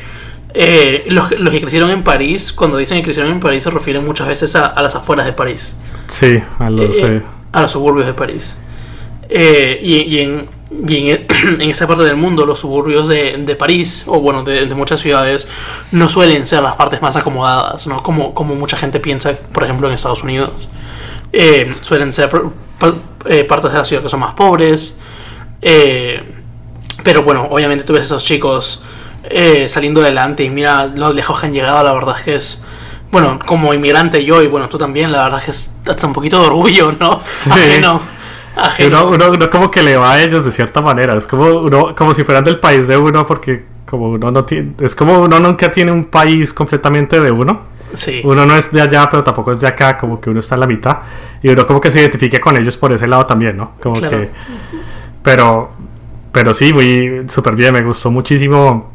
[0.54, 4.04] Eh, los, los que crecieron en París, cuando dicen que crecieron en París, se refieren
[4.04, 5.74] muchas veces a, a las afueras de París.
[6.08, 8.58] Sí, a los, Eh, eh, a los suburbios de París.
[9.28, 10.48] Eh, y, y en,
[10.86, 11.26] y en,
[11.60, 15.00] en esa parte del mundo, los suburbios de, de París, o bueno, de, de muchas
[15.00, 15.48] ciudades,
[15.90, 18.02] no suelen ser las partes más acomodadas, ¿no?
[18.02, 20.50] Como, como mucha gente piensa, por ejemplo, en Estados Unidos.
[21.80, 22.28] Suelen ser
[22.78, 22.94] pa-
[23.48, 24.98] partes de la ciudad que son más pobres.
[27.04, 28.84] pero bueno, obviamente tú ves esos chicos
[29.24, 32.64] eh, saliendo adelante y mira lo lejos que han llegado, la verdad es que es...
[33.10, 36.14] Bueno, como inmigrante yo y bueno, tú también, la verdad es que es hasta un
[36.14, 37.20] poquito de orgullo, ¿no?
[37.50, 37.98] Ajeno.
[38.00, 38.06] Sí,
[38.56, 39.06] Ajeno.
[39.08, 41.14] uno, uno- uno como que le va a ellos de cierta manera.
[41.16, 44.72] Es como uno, como si fueran del país de uno, porque como uno no tiene,
[44.80, 47.70] es como uno nunca tiene un país completamente de uno.
[47.92, 50.54] Sí, Uno no es de allá, pero tampoco es de acá, como que uno está
[50.54, 50.96] en la mitad.
[51.42, 53.72] Y uno como que se identifique con ellos por ese lado también, ¿no?
[53.82, 54.20] Como Claro.
[54.20, 54.30] que.
[55.22, 55.70] Pero.
[56.32, 57.74] Pero sí, muy súper bien.
[57.74, 58.91] Me gustó muchísimo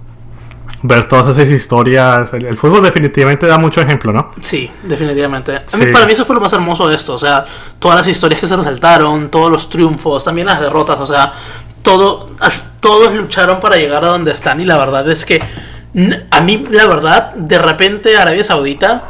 [0.84, 2.34] ver todas esas historias.
[2.34, 4.32] El, el fútbol definitivamente da mucho ejemplo, ¿no?
[4.40, 5.56] sí, definitivamente.
[5.56, 5.92] A mí- Sí.
[5.92, 7.44] para mí eso fue lo más hermoso de esto, o sea,
[7.80, 11.34] todas las historias que se resaltaron, todos los triunfos, también las derrotas, o sea,
[11.82, 12.30] todo,
[12.80, 15.42] todos lucharon para llegar a donde están y la verdad es que
[16.32, 19.04] a mí, la verdad, de repente Arabia Saudita,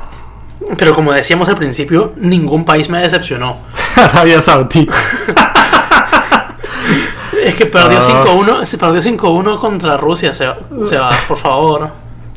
[0.78, 3.58] pero como decíamos al principio, ningún país me decepcionó.
[3.96, 4.94] Arabia Saudita.
[7.44, 8.26] Es que perdió Ah.
[8.26, 10.48] 5-1, se perdió 5-1 contra Rusia, se,
[10.84, 11.90] se va, por favor.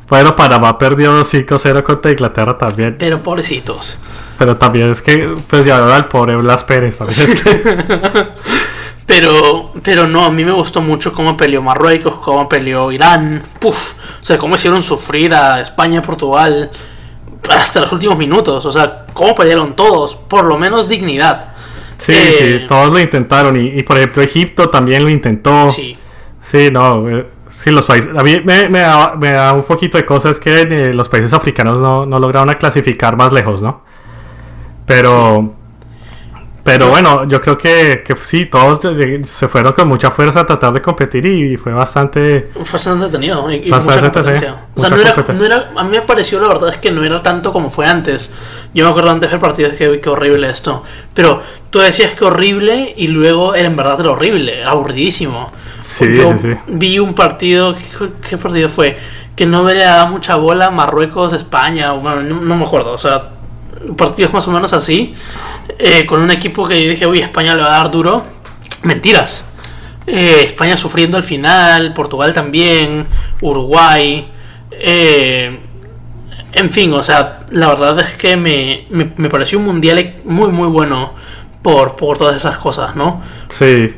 [0.08, 2.96] Bueno, Panamá perdió 5-0 contra Inglaterra también.
[2.98, 3.98] Pero pobrecitos.
[4.38, 7.20] Pero también es que, pues ya al pobre Blas Pérez también.
[7.30, 8.28] Es que-
[9.06, 13.94] Pero, pero no, a mí me gustó mucho cómo peleó Marruecos, cómo peleó Irán, puf,
[13.94, 16.70] o sea, cómo hicieron sufrir a España, Portugal,
[17.48, 21.49] hasta los últimos minutos, o sea, cómo pelearon todos, por lo menos dignidad.
[22.00, 23.56] Sí, Eh, sí, todos lo intentaron.
[23.56, 25.68] Y, y, por ejemplo, Egipto también lo intentó.
[25.68, 25.96] Sí,
[26.42, 28.10] Sí, no, eh, sí, los países.
[28.16, 31.32] A mí me, me da, me da un poquito de cosas que eh, los países
[31.32, 33.82] africanos no, no lograron clasificar más lejos, ¿no?
[34.86, 35.54] Pero.
[36.62, 38.80] Pero Yo- bueno, yo creo que, que sí, todos
[39.26, 42.50] se fueron con mucha fuerza a tratar de competir y fue bastante.
[42.52, 44.56] fue bastante entretenido y, Bastante mucha competencia.
[44.74, 45.48] O sea, no era, competencia.
[45.48, 47.86] no era, a mí me pareció, la verdad es que no era tanto como fue
[47.86, 48.32] antes.
[48.74, 50.82] Yo me acuerdo antes del partido dije, uy, qué horrible esto.
[51.14, 55.50] Pero tú decías que horrible y luego era en verdad era horrible, era aburridísimo.
[55.82, 56.58] Sí, Yo sí, sí.
[56.68, 58.98] vi un partido, ¿qué, qué partido fue?
[59.34, 62.98] Que no me le daba mucha bola Marruecos, España, bueno, no, no me acuerdo, o
[62.98, 63.30] sea,
[63.96, 65.14] partidos más o menos así,
[65.78, 68.24] eh, con un equipo que dije, uy, España le va a dar duro.
[68.84, 69.46] Mentiras.
[70.06, 73.06] Eh, España sufriendo al final, Portugal también,
[73.40, 74.30] Uruguay.
[74.72, 75.60] eh,
[76.52, 80.48] en fin, o sea, la verdad es que me, me, me pareció un mundial muy,
[80.48, 81.14] muy bueno
[81.62, 83.22] por, por todas esas cosas, ¿no?
[83.48, 83.94] Sí.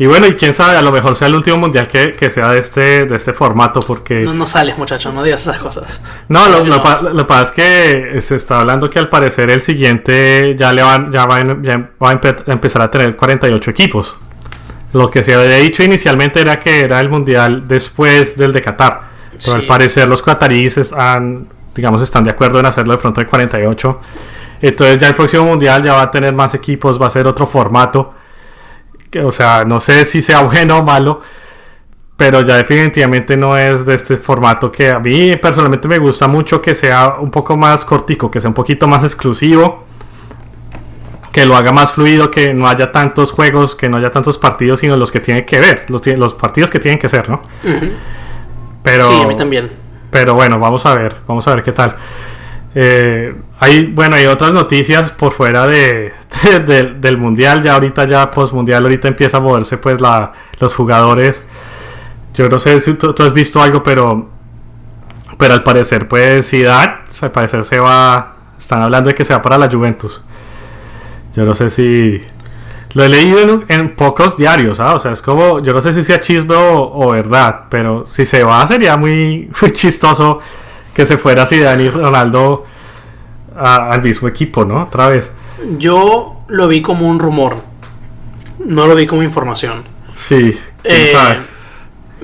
[0.00, 2.50] Y bueno, y quién sabe, a lo mejor sea el último mundial que, que sea
[2.52, 4.20] de este, de este formato, porque.
[4.22, 6.00] No, no sales, muchacho, no digas esas cosas.
[6.28, 6.80] No, lo, No.
[6.82, 10.82] pa- que pasa es que se está hablando que al parecer el siguiente ya le
[10.82, 14.14] van, ya va, ya va a empe- a empezar a tener 48 equipos.
[14.92, 19.00] Lo que se había dicho inicialmente era que era el mundial después del de Qatar.
[19.32, 19.50] Pero Sí.
[19.52, 24.00] al parecer los qataríes están, digamos, están de acuerdo en hacerlo de pronto de 48.
[24.62, 27.46] Entonces ya el próximo mundial ya va a tener más equipos, va a ser otro
[27.46, 28.14] formato.
[29.10, 31.20] Que, o sea, no sé si sea bueno o malo,
[32.16, 36.60] pero ya definitivamente no es de este formato que a mí personalmente me gusta mucho
[36.60, 39.84] que sea un poco más cortico, que sea un poquito más exclusivo,
[41.32, 44.80] que lo haga más fluido, que no haya tantos juegos, que no haya tantos partidos,
[44.80, 47.40] sino los que tienen que ver, los, los partidos que tienen que ser, ¿no?
[48.82, 49.70] Pero, Sí, a mí también.
[50.10, 51.96] pero bueno, vamos a ver, vamos a ver qué tal.
[52.74, 56.12] Eh, hay, bueno, hay otras noticias por fuera de,
[56.44, 57.62] de- del- del mundial.
[57.62, 61.42] Ya ahorita, ya post mundial, ahorita empieza a moverse pues la, los jugadores.
[62.34, 64.28] Yo no sé si tú, tú has visto algo, pero,
[65.38, 68.34] pero al parecer, pues Zidane, al parecer se va.
[68.58, 70.20] Están hablando de que se va para la Juventus.
[71.34, 72.20] Yo no sé si.
[72.94, 74.94] Lo he leído en, en pocos diarios, ¿ah?
[74.94, 75.60] O sea, es como.
[75.60, 79.50] Yo no sé si sea chisme o, o verdad, pero si se va sería muy,
[79.60, 80.38] muy chistoso
[80.98, 82.64] que se fuera Zidane y Ronaldo
[83.56, 84.82] a- al mismo equipo, ¿no?
[84.82, 85.30] Otra vez.
[85.78, 87.56] Yo lo vi como un rumor.
[88.66, 89.84] No lo vi como información.
[90.12, 91.12] Sí, Eh.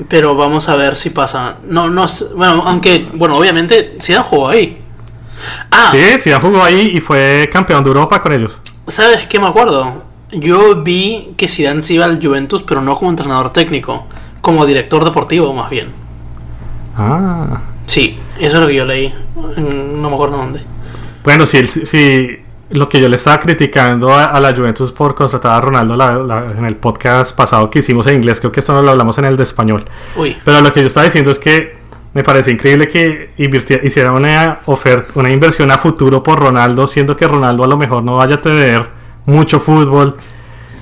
[0.08, 1.58] Pero vamos a ver si pasa.
[1.68, 2.04] No, no.
[2.36, 4.82] Bueno, aunque, bueno, obviamente, Zidane jugó ahí.
[5.70, 8.58] Ah, Sí, Zidane jugó ahí y fue campeón de Europa con ellos.
[8.88, 10.02] ¿sabes qué me acuerdo?
[10.32, 14.04] Yo vi que Zidane se iba al Juventus, pero no como entrenador técnico,
[14.40, 15.92] como director deportivo más bien.
[16.98, 17.60] Ah.
[17.86, 19.12] Sí, eso es lo que yo leí.
[19.36, 20.60] No me acuerdo dónde.
[21.22, 22.38] Bueno, si, el- si
[22.70, 25.94] lo que yo le estaba criticando a, la Juventus por contratar a Ronaldo
[26.58, 29.26] en el podcast pasado que hicimos en inglés, creo que esto no lo hablamos en
[29.26, 29.84] el de español.
[30.44, 31.76] Pero lo que yo estaba diciendo es que
[32.14, 33.30] me parece increíble que
[33.82, 38.02] hiciera una oferta, una inversión a futuro por Ronaldo, siendo que Ronaldo a lo mejor
[38.02, 38.86] no vaya a tener
[39.26, 40.16] mucho fútbol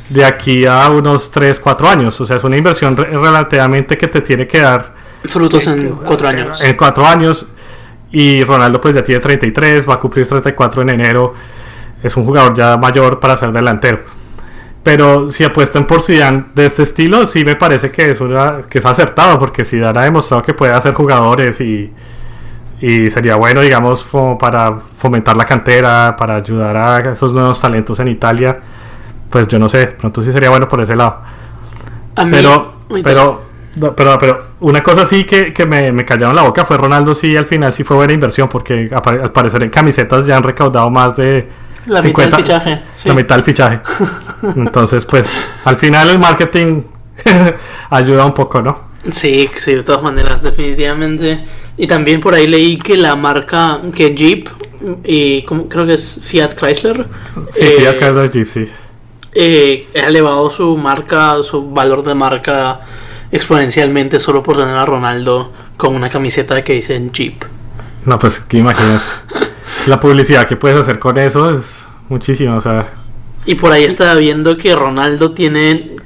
[0.08, 2.20] de aquí a unos 3, 4 años.
[2.20, 6.62] O sea, es una inversión relativamente que te tiene que dar frutos en 4 años.
[6.62, 7.48] En 4 años.
[8.10, 11.34] Y Ronaldo pues ya tiene 33, va a cumplir 34 en enero
[12.02, 14.00] es un jugador ya mayor para ser delantero.
[14.82, 18.18] Pero si apuestan por Zidane de este estilo, sí me parece que es,
[18.68, 21.92] que es acertado, porque Zidane ha demostrado que puede hacer jugadores y,
[22.80, 28.00] y sería bueno, digamos, como para fomentar la cantera, para ayudar a esos nuevos talentos
[28.00, 28.58] en Italia.
[29.30, 31.20] Pues yo no sé, pronto sí sería bueno por ese lado.
[32.28, 33.42] pero, pero,
[33.96, 37.36] pero, pero una cosa sí que, que me, me, callaron la boca fue Ronaldo, sí,
[37.36, 41.16] al final sí fue buena inversión, porque al parecer en camisetas ya han recaudado más
[41.16, 41.48] de
[41.86, 42.80] la mitad del fichaje.
[43.04, 43.80] La mitad del fichaje.
[44.56, 45.26] Entonces, pues,
[45.64, 46.82] al final el marketing
[47.90, 48.92] ayuda un poco, ¿no?
[49.10, 51.44] Sí, sí, de todas maneras, definitivamente.
[51.76, 54.48] Y también por ahí leí que la marca, que Jeep,
[55.04, 57.06] y creo que es Fiat Chrysler.
[57.50, 58.68] Sí, Fiat eh, Chrysler Jeep, sí.
[59.34, 62.82] Eh, ha elevado su marca, su valor de marca
[63.32, 67.42] exponencialmente solo por tener a Ronaldo con una camiseta que dice Jeep.
[68.04, 69.02] No, pues que imagínate.
[69.86, 72.92] La publicidad que puedes hacer con eso es muchísimo, o sea.
[73.46, 75.96] Y por ahí estaba viendo que Ronaldo tiene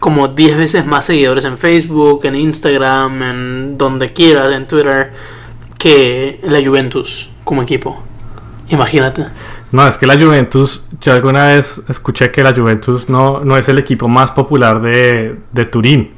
[0.00, 5.12] como 10 veces más seguidores en Facebook, en Instagram, en donde quiera, en Twitter,
[5.78, 8.02] que la Juventus como equipo.
[8.68, 9.26] Imagínate.
[9.72, 13.68] No, es que la Juventus, yo alguna vez escuché que la Juventus no, no es
[13.68, 16.16] el equipo más popular de, de Turín.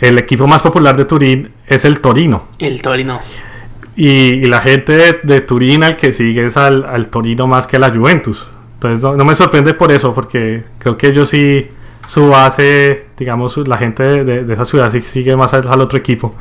[0.00, 2.44] El equipo más popular de Turín es el Torino.
[2.58, 3.20] El Torino.
[3.96, 7.90] Y, la gente de, Turín al que sigue es al, Torino más que a la
[7.90, 8.46] Juventus.
[8.74, 11.66] Entonces no, me sorprende por eso, porque creo que ellos sí,
[12.06, 16.34] su base, digamos, la gente de, esa ciudad sí sigue más al, otro equipo.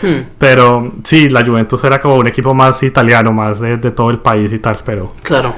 [0.00, 0.22] Hmm.
[0.38, 4.50] Pero sí, la Juventus era como un equipo más italiano, más de, todo el país
[4.54, 5.08] y tal, pero...
[5.22, 5.54] Claro.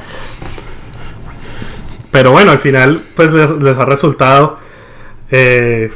[2.11, 4.59] Pero bueno, al final pues les, ha resultado...
[5.31, 5.91] Eh,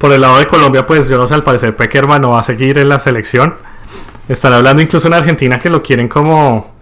[0.00, 2.42] por el lado de Colombia, pues yo no sé, al parecer Peckerman no va a
[2.42, 3.54] seguir en la selección.
[4.30, 6.72] Están hablando incluso en Argentina que lo quieren como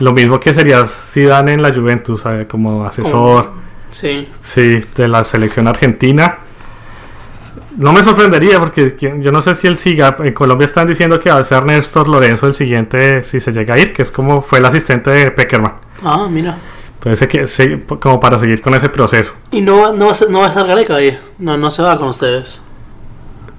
[0.00, 3.50] lo mismo que sería Zidane en la Juventus, como asesor.
[3.88, 4.28] Sí.
[4.42, 6.36] Sí, de la selección argentina.
[7.78, 10.16] No me sorprendería porque yo no sé si él siga.
[10.18, 13.72] En Colombia están diciendo que va a ser Néstor Lorenzo el siguiente, si se llega
[13.72, 15.76] a ir, que es como fue el asistente de Peckerman.
[16.04, 16.58] Ah, mira.
[17.02, 19.32] Entonces, que, como para seguir con ese proceso.
[19.50, 21.18] ¿Y no, no, va, a ser, no va a estar Gareca ahí?
[21.38, 22.62] No, no se va con ustedes.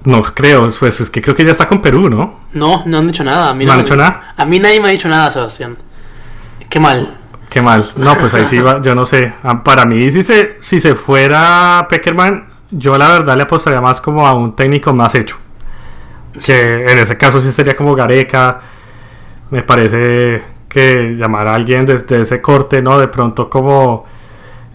[0.03, 2.41] No creo, pues es que creo que ya está con Perú, ¿no?
[2.53, 3.49] No, no han dicho nada.
[3.49, 4.33] A mí ¿No, han dicho nada?
[4.37, 5.75] A mí nadie me ha dicho nada, Sebastián.
[6.69, 7.17] Qué mal.
[7.49, 7.83] Qué mal.
[7.97, 9.33] No, pues ahí sí va, yo no sé.
[9.41, 13.99] Ah, para mí, si se, si se fuera Peckerman, yo la verdad le apostaría más
[14.01, 15.37] como a un técnico más hecho.
[16.45, 18.61] Que en ese caso sí sería como Gareca.
[19.49, 22.97] Me parece que llamar a alguien desde ese corte, ¿no?
[22.97, 24.05] De pronto como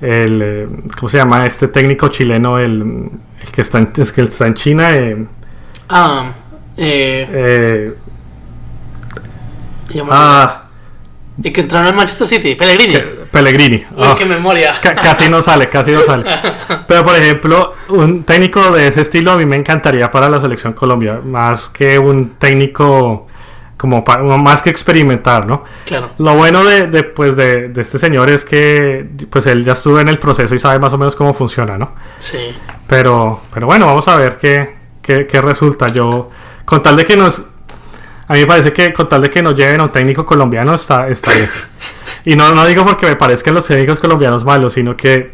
[0.01, 0.43] el...
[0.43, 2.59] Eh, ¿Cómo se llama este técnico chileno?
[2.59, 3.11] El
[3.53, 4.95] que está en, es que está en China.
[4.95, 5.27] Eh,
[5.89, 6.33] ah,
[6.77, 7.95] eh, eh,
[10.11, 10.63] ah,
[11.43, 12.99] y que entraron en Manchester City, Pellegrini.
[13.31, 13.85] Pellegrini.
[13.97, 14.75] Uy, qué memoria.
[14.81, 16.25] casi no sale, casi no sale.
[16.89, 20.73] Pero por ejemplo, un técnico de ese estilo a mí me encantaría para la selección
[20.73, 23.27] Colombia, más que un técnico
[23.77, 24.03] como
[24.39, 25.65] más que experimentar, ¿no?
[25.85, 26.11] Claro.
[26.19, 30.09] Lo bueno de, pues de, de, este señor es que pues él ya estuvo en
[30.09, 31.93] el proceso y sabe más o menos cómo funciona, ¿no?
[32.19, 32.39] Sí.
[32.87, 35.87] Pero, pero bueno, vamos a ver qué, qué, qué resulta.
[35.89, 36.31] Yo,
[36.65, 37.43] con tal de que nos...
[38.29, 40.75] A mí me parece que con tal de que nos lleven a un técnico colombiano
[40.75, 41.49] está, está bien.
[42.25, 45.33] Y no, no digo porque me parezcan los técnicos colombianos malos, sino que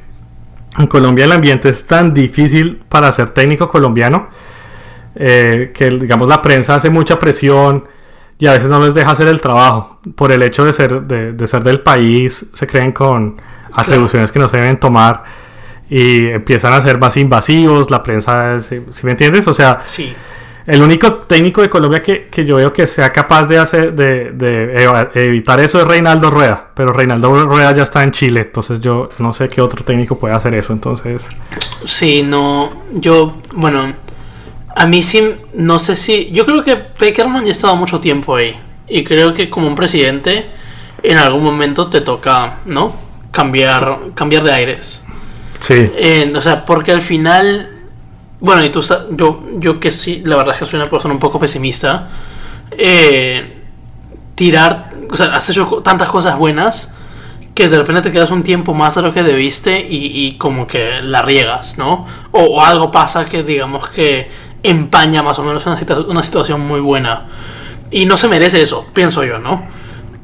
[0.77, 4.29] en Colombia el ambiente es tan difícil para ser técnico colombiano
[5.15, 7.85] eh, que digamos la prensa hace mucha presión
[8.43, 11.47] y a veces no les deja hacer el trabajo por el hecho de ser, de,
[11.47, 13.41] ser del país, se creen con
[13.73, 15.23] atribuciones que no se deben tomar
[15.89, 19.47] y empiezan a ser más invasivos, la prensa, ¿sí, me entiendes?
[19.47, 20.13] O sea, sí.
[20.67, 24.33] el único técnico de Colombia que, que, yo veo que sea capaz de, hacer, de,
[24.33, 29.09] de evitar eso es Reinaldo Rueda, pero Reinaldo Rueda ya está en Chile, entonces yo
[29.21, 31.29] no sé qué otro técnico puede hacer eso, entonces...
[31.85, 34.03] Sí, no, yo, bueno
[34.75, 36.31] a mí sí, no sé si.
[36.33, 38.59] Yo creo que Peckerman ya ha estado mucho tiempo ahí.
[38.89, 40.47] Y creo que como un presidente,
[41.03, 42.95] en algún momento te toca, ¿no?
[43.31, 45.03] Cambiar, cambiar de aires.
[45.61, 45.91] Sí.
[46.35, 47.69] o sea, porque al final.
[48.41, 51.21] Bueno, y tú yo, yo que sí, la verdad es que soy una persona un
[51.21, 52.09] poco pesimista.
[52.73, 53.63] Eh,
[54.35, 54.91] tirar.
[55.11, 56.93] O sea, has hecho tantas cosas buenas
[57.55, 60.67] que de repente te quedas un tiempo más de lo que debiste y, y como
[60.67, 62.07] que la riegas, ¿no?
[62.31, 64.31] O, o, algo pasa que digamos que
[64.63, 67.27] empaña más o menos una, situa una situación muy buena.
[67.91, 69.67] Y no se merece eso, pienso yo, ¿no?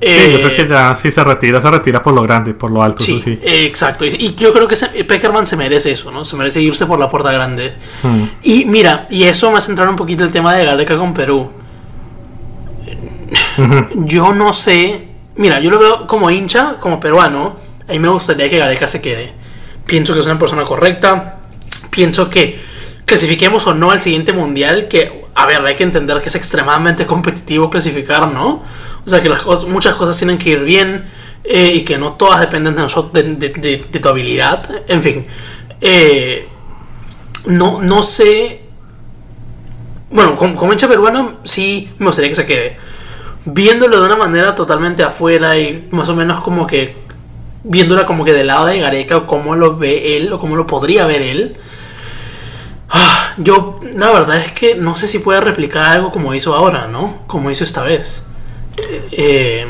[0.01, 2.71] Sí, eh, yo creo que ya si se retira, se retira por lo grande, por
[2.71, 3.03] lo alto.
[3.03, 3.39] Sí, sí.
[3.43, 4.05] Eh, exacto.
[4.07, 6.25] Y, y, yo creo que se, Peckerman se merece eso, ¿no?
[6.25, 7.75] Se merece irse por la puerta grande.
[8.03, 8.25] Hmm.
[8.45, 11.51] Y mira, y eso me hace entrar un poquito el tema de Gareca con Perú.
[13.97, 15.09] yo no sé.
[15.35, 17.57] Mira, yo lo veo como hincha, como peruano.
[17.89, 19.33] A mí me gustaría que Gareca se quede.
[19.85, 21.39] Pienso que es una persona correcta.
[21.91, 22.61] Pienso que
[23.09, 27.07] clasifiquemos o no al siguiente mundial, que, a ver, hay que entender que es extremadamente
[27.07, 28.63] competitivo clasificar, ¿no?
[29.05, 31.09] O sea, que las cosas, muchas cosas tienen que ir bien
[31.43, 33.49] eh, y que no todas dependen de, nosotros, de, de,
[33.91, 34.69] de, tu habilidad.
[34.87, 35.27] En fin,
[35.81, 36.47] eh,
[37.47, 38.63] no, no sé.
[40.11, 42.77] Bueno, como, como hincha peruano, sí me gustaría que se quede.
[43.47, 46.97] Viéndolo de una manera totalmente afuera y más o menos como que
[47.65, 50.67] viéndola como que del lado de Gareca o cómo lo ve él o cómo lo
[50.67, 51.57] podría ver él.
[52.91, 56.87] Ah, yo, la verdad es que no sé si puede replicar algo como hizo ahora,
[56.87, 57.23] ¿no?
[57.27, 58.27] Como hizo esta vez.
[59.11, 59.67] Eh,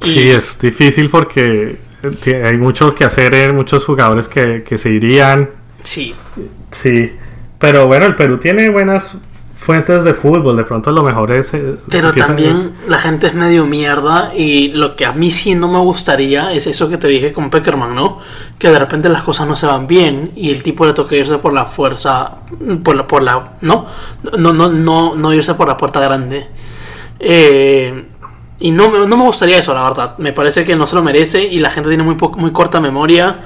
[0.00, 1.76] sí, es difícil porque
[2.44, 5.50] hay mucho que hacer, hay muchos jugadores que, que se irían.
[5.82, 6.14] Sí.
[6.70, 7.12] Sí.
[7.58, 9.16] Pero bueno, el Perú tiene buenas
[9.60, 11.52] fuentes de fútbol, de pronto lo mejor es...
[11.52, 15.68] Eh, Pero también la gente es medio mierda y lo que a mí sí no
[15.68, 18.18] me gustaría es eso que te dije con Peckerman, ¿no?
[18.58, 21.38] Que de repente las cosas no se van bien y el tipo le toca irse
[21.38, 22.38] por la fuerza,
[22.82, 23.06] por la...
[23.06, 23.86] Por la ¿no?
[24.38, 26.48] No, no, no, no irse por la puerta grande.
[27.18, 28.06] Eh,
[28.60, 30.18] y no, no me gustaría eso, la verdad.
[30.18, 33.40] Me parece que no se lo merece y la gente tiene muy, muy corta memoria.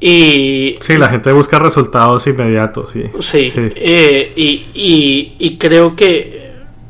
[0.00, 0.78] Y.
[0.80, 3.04] Sí, la gente busca resultados inmediatos, sí.
[3.20, 3.50] Sí.
[3.50, 3.72] sí.
[3.76, 6.48] Eh, y, y, y, creo que.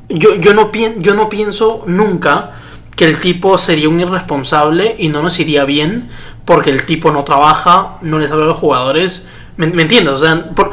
[0.09, 2.53] Yo, yo, no yo no pienso nunca
[2.97, 6.09] que el tipo sería un irresponsable y no nos iría bien
[6.45, 9.29] porque el tipo no trabaja, no les habla a los jugadores.
[9.57, 10.15] ¿Me, me entiendes?
[10.15, 10.71] O sea, por,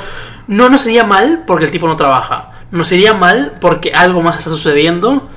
[0.47, 2.51] no nos sería mal porque el tipo no trabaja.
[2.71, 5.27] Nos sería mal porque algo más está sucediendo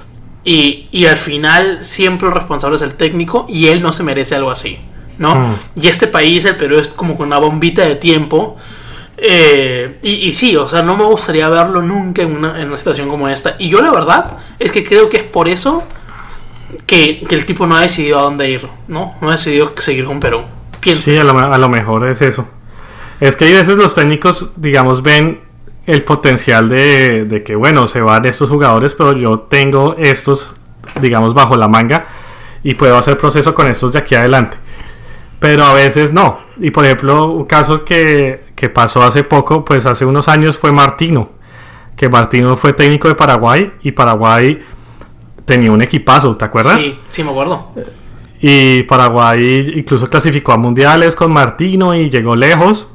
[0.44, 4.34] y, y, al final siempre el responsable es el técnico y él no se merece
[4.34, 4.78] algo así,
[5.18, 5.34] ¿no?
[5.34, 5.54] Mm.
[5.76, 8.56] Y este país, el Perú, es como con una bombita de tiempo.
[9.16, 12.76] Eh, y, y, sí, o sea, no me gustaría verlo nunca en una, en una,
[12.76, 13.56] situación como esta.
[13.58, 15.82] Y yo la verdad es que creo que es por eso
[16.86, 19.16] que, que el tipo no ha decidido a dónde ir, ¿no?
[19.20, 20.42] No ha decidido seguir con Perú.
[20.80, 21.02] Pienso.
[21.02, 22.48] Sí, a lo, a lo mejor es eso.
[23.20, 25.40] Es que hay veces los técnicos, digamos, ven
[25.86, 30.54] el potencial de, de, que, bueno, se van estos jugadores, pero yo tengo estos,
[31.00, 32.06] digamos, bajo la manga
[32.62, 34.56] y puedo hacer proceso con estos de aquí adelante.
[35.41, 36.39] Pero a veces no.
[36.59, 40.72] Y por ejemplo, un caso que, que pasó hace poco, pues hace unos años fue
[40.72, 41.30] Martino,
[41.97, 44.61] que Martino fue técnico de Paraguay y Paraguay
[45.45, 46.80] tenía un equipazo, ¿te acuerdas?
[46.80, 47.72] Sí, sí me acuerdo.
[48.41, 52.86] Y Paraguay incluso clasificó a mundiales con Martino y llegó lejos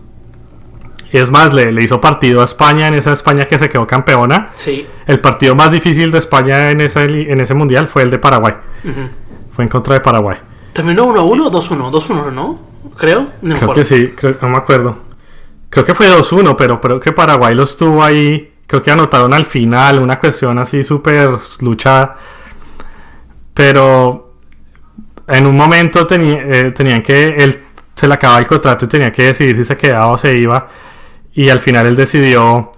[1.14, 4.50] es más, le, le, hizo partido a España en esa España que se quedó campeona.
[4.56, 4.86] Sí.
[5.06, 8.56] El partido más difícil de España en ese, en ese mundial fue el de Paraguay.
[8.84, 9.10] Uh -huh.
[9.52, 10.38] Fue en contra de Paraguay.
[10.74, 11.92] ¿Terminó 1-1 o 2-1?
[11.92, 12.60] 2-1, ¿no?
[12.98, 13.28] Creo.
[13.42, 14.98] No creo que sí, creo, no me acuerdo.
[15.70, 18.54] Creo que fue 2-1, pero creo que Paraguay los tuvo ahí.
[18.68, 22.18] Creo que anotaron al final, una cuestión así súper luchada.
[23.54, 24.34] Pero
[25.28, 27.36] en un momento eh, tenían que.
[27.38, 27.64] Él
[27.96, 30.68] se le acababa el contrato y tenía que decidir si se quedaba o se iba
[31.34, 32.72] y al final él decidió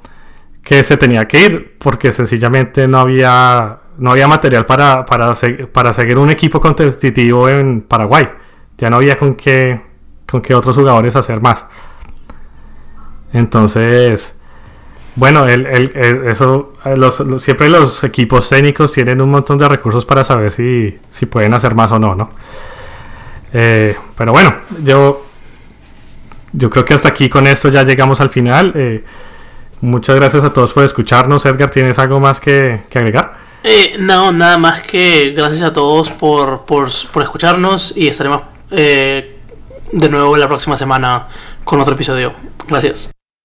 [0.64, 5.34] que se tenía que ir porque sencillamente no había no había material para, para,
[5.72, 8.28] para seguir un equipo competitivo en Paraguay.
[8.78, 9.82] Ya no había con qué,
[10.28, 11.66] con qué otros jugadores hacer más.
[13.34, 14.36] Entonces,
[15.16, 16.74] bueno, el, el, eso,
[17.40, 21.74] siempre los equipos técnicos tienen un montón de recursos para saber si, si pueden hacer
[21.76, 22.30] más o no, ¿no?
[23.54, 25.26] Eh, pero bueno, yo
[26.58, 28.72] yo creo que hasta aquí con esto ya llegamos al final.
[28.76, 29.04] Eh,
[29.82, 31.46] muchas gracias a todos por escucharnos.
[31.46, 33.45] Edgar, ¿tienes algo más que, que agregar?
[33.68, 39.40] Eh, no, nada más que gracias a todos por, por, por escucharnos y estaremos eh,
[39.92, 41.28] de nuevo la próxima semana
[41.64, 42.34] con otro episodio.
[42.68, 43.15] Gracias.